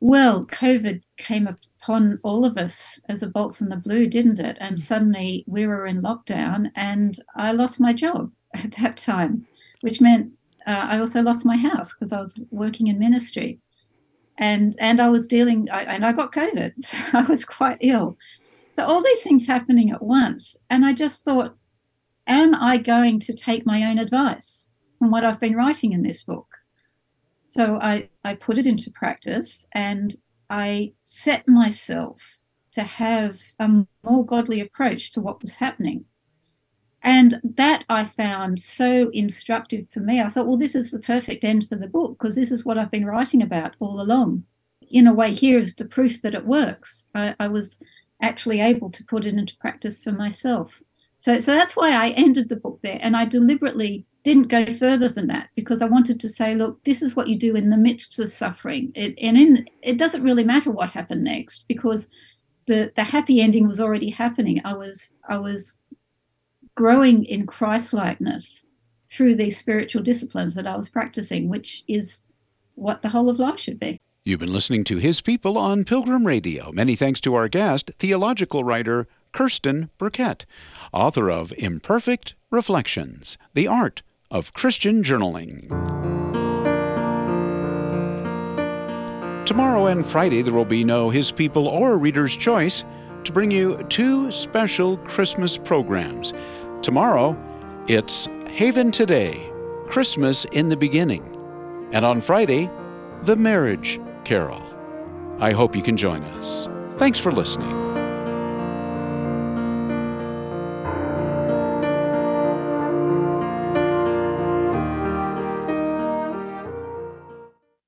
Well, 0.00 0.44
COVID 0.44 1.02
came 1.16 1.46
upon 1.84 2.18
all 2.22 2.46
of 2.46 2.56
us 2.56 2.98
as 3.10 3.22
a 3.22 3.26
bolt 3.26 3.54
from 3.54 3.68
the 3.68 3.76
blue, 3.76 4.06
didn't 4.06 4.40
it? 4.40 4.56
And 4.58 4.80
suddenly 4.80 5.44
we 5.46 5.66
were 5.66 5.86
in 5.86 6.00
lockdown, 6.00 6.70
and 6.74 7.18
I 7.36 7.52
lost 7.52 7.78
my 7.78 7.92
job 7.92 8.32
at 8.54 8.74
that 8.76 8.96
time, 8.96 9.46
which 9.82 10.00
meant 10.00 10.32
uh, 10.66 10.70
I 10.70 10.98
also 10.98 11.20
lost 11.20 11.44
my 11.44 11.58
house 11.58 11.92
because 11.92 12.12
I 12.12 12.20
was 12.20 12.38
working 12.50 12.86
in 12.86 12.98
ministry. 12.98 13.60
And 14.38 14.74
and 14.80 14.98
I 14.98 15.10
was 15.10 15.28
dealing, 15.28 15.68
I, 15.70 15.82
and 15.82 16.04
I 16.06 16.12
got 16.12 16.32
COVID. 16.32 16.72
So 16.80 16.96
I 17.12 17.22
was 17.22 17.44
quite 17.44 17.78
ill. 17.80 18.16
So 18.72 18.84
all 18.84 19.02
these 19.02 19.22
things 19.22 19.46
happening 19.46 19.92
at 19.92 20.02
once. 20.02 20.56
And 20.70 20.84
I 20.84 20.94
just 20.94 21.22
thought, 21.22 21.54
am 22.26 22.54
I 22.54 22.78
going 22.78 23.20
to 23.20 23.34
take 23.34 23.66
my 23.66 23.84
own 23.84 23.98
advice 23.98 24.66
from 24.98 25.10
what 25.10 25.24
I've 25.24 25.38
been 25.38 25.54
writing 25.54 25.92
in 25.92 26.02
this 26.02 26.24
book? 26.24 26.48
So 27.44 27.78
I, 27.80 28.08
I 28.24 28.34
put 28.34 28.58
it 28.58 28.66
into 28.66 28.90
practice 28.90 29.66
and 29.72 30.16
I 30.54 30.92
set 31.02 31.48
myself 31.48 32.22
to 32.74 32.84
have 32.84 33.40
a 33.58 33.68
more 34.04 34.24
godly 34.24 34.60
approach 34.60 35.10
to 35.10 35.20
what 35.20 35.42
was 35.42 35.56
happening. 35.56 36.04
And 37.02 37.40
that 37.42 37.84
I 37.88 38.04
found 38.04 38.60
so 38.60 39.10
instructive 39.12 39.90
for 39.90 39.98
me. 39.98 40.20
I 40.20 40.28
thought, 40.28 40.46
well, 40.46 40.56
this 40.56 40.76
is 40.76 40.92
the 40.92 41.00
perfect 41.00 41.42
end 41.42 41.68
for 41.68 41.74
the 41.74 41.88
book 41.88 42.16
because 42.16 42.36
this 42.36 42.52
is 42.52 42.64
what 42.64 42.78
I've 42.78 42.92
been 42.92 43.04
writing 43.04 43.42
about 43.42 43.74
all 43.80 44.00
along. 44.00 44.44
In 44.88 45.08
a 45.08 45.12
way, 45.12 45.34
here 45.34 45.58
is 45.58 45.74
the 45.74 45.86
proof 45.86 46.22
that 46.22 46.36
it 46.36 46.46
works. 46.46 47.08
I, 47.16 47.34
I 47.40 47.48
was 47.48 47.76
actually 48.22 48.60
able 48.60 48.90
to 48.90 49.04
put 49.04 49.26
it 49.26 49.34
into 49.34 49.56
practice 49.56 50.04
for 50.04 50.12
myself. 50.12 50.80
So, 51.18 51.40
so 51.40 51.52
that's 51.52 51.74
why 51.74 51.90
I 51.90 52.10
ended 52.10 52.48
the 52.48 52.62
book 52.64 52.78
there. 52.84 53.00
And 53.00 53.16
I 53.16 53.24
deliberately 53.24 54.06
didn't 54.24 54.48
go 54.48 54.64
further 54.66 55.08
than 55.08 55.26
that 55.28 55.50
because 55.54 55.82
I 55.82 55.86
wanted 55.86 56.18
to 56.20 56.28
say, 56.28 56.54
look, 56.54 56.82
this 56.84 57.02
is 57.02 57.14
what 57.14 57.28
you 57.28 57.36
do 57.36 57.54
in 57.54 57.68
the 57.68 57.76
midst 57.76 58.18
of 58.18 58.30
suffering. 58.30 58.90
It, 58.94 59.14
and 59.20 59.36
in, 59.36 59.68
it 59.82 59.98
doesn't 59.98 60.22
really 60.22 60.44
matter 60.44 60.70
what 60.70 60.90
happened 60.90 61.24
next 61.24 61.66
because 61.68 62.08
the, 62.66 62.90
the 62.96 63.04
happy 63.04 63.42
ending 63.42 63.66
was 63.66 63.80
already 63.80 64.08
happening. 64.08 64.62
I 64.64 64.72
was, 64.72 65.12
I 65.28 65.36
was 65.36 65.76
growing 66.74 67.24
in 67.26 67.46
Christ-likeness 67.46 68.64
through 69.10 69.34
these 69.36 69.58
spiritual 69.58 70.02
disciplines 70.02 70.54
that 70.54 70.66
I 70.66 70.74
was 70.74 70.88
practicing, 70.88 71.50
which 71.50 71.84
is 71.86 72.22
what 72.74 73.02
the 73.02 73.10
whole 73.10 73.28
of 73.28 73.38
life 73.38 73.60
should 73.60 73.78
be. 73.78 74.00
You've 74.24 74.40
been 74.40 74.52
listening 74.52 74.84
to 74.84 74.96
His 74.96 75.20
People 75.20 75.58
on 75.58 75.84
Pilgrim 75.84 76.26
Radio. 76.26 76.72
Many 76.72 76.96
thanks 76.96 77.20
to 77.20 77.34
our 77.34 77.46
guest, 77.46 77.90
theological 77.98 78.64
writer 78.64 79.06
Kirsten 79.32 79.90
Birkett, 79.98 80.46
author 80.94 81.30
of 81.30 81.52
Imperfect 81.58 82.34
Reflections 82.50 83.36
The 83.52 83.68
Art 83.68 84.02
of 84.30 84.52
Christian 84.52 85.02
Journaling. 85.02 85.68
Tomorrow 89.46 89.86
and 89.86 90.06
Friday, 90.06 90.42
there 90.42 90.54
will 90.54 90.64
be 90.64 90.84
no 90.84 91.10
His 91.10 91.30
People 91.30 91.68
or 91.68 91.98
Reader's 91.98 92.36
Choice 92.36 92.84
to 93.24 93.32
bring 93.32 93.50
you 93.50 93.82
two 93.84 94.32
special 94.32 94.96
Christmas 94.98 95.58
programs. 95.58 96.32
Tomorrow, 96.82 97.36
it's 97.86 98.26
Haven 98.48 98.90
Today, 98.90 99.50
Christmas 99.86 100.46
in 100.52 100.70
the 100.70 100.76
Beginning. 100.76 101.30
And 101.92 102.04
on 102.04 102.20
Friday, 102.20 102.70
The 103.22 103.36
Marriage 103.36 104.00
Carol. 104.24 104.62
I 105.40 105.52
hope 105.52 105.76
you 105.76 105.82
can 105.82 105.96
join 105.96 106.22
us. 106.24 106.68
Thanks 106.96 107.18
for 107.18 107.30
listening. 107.30 107.83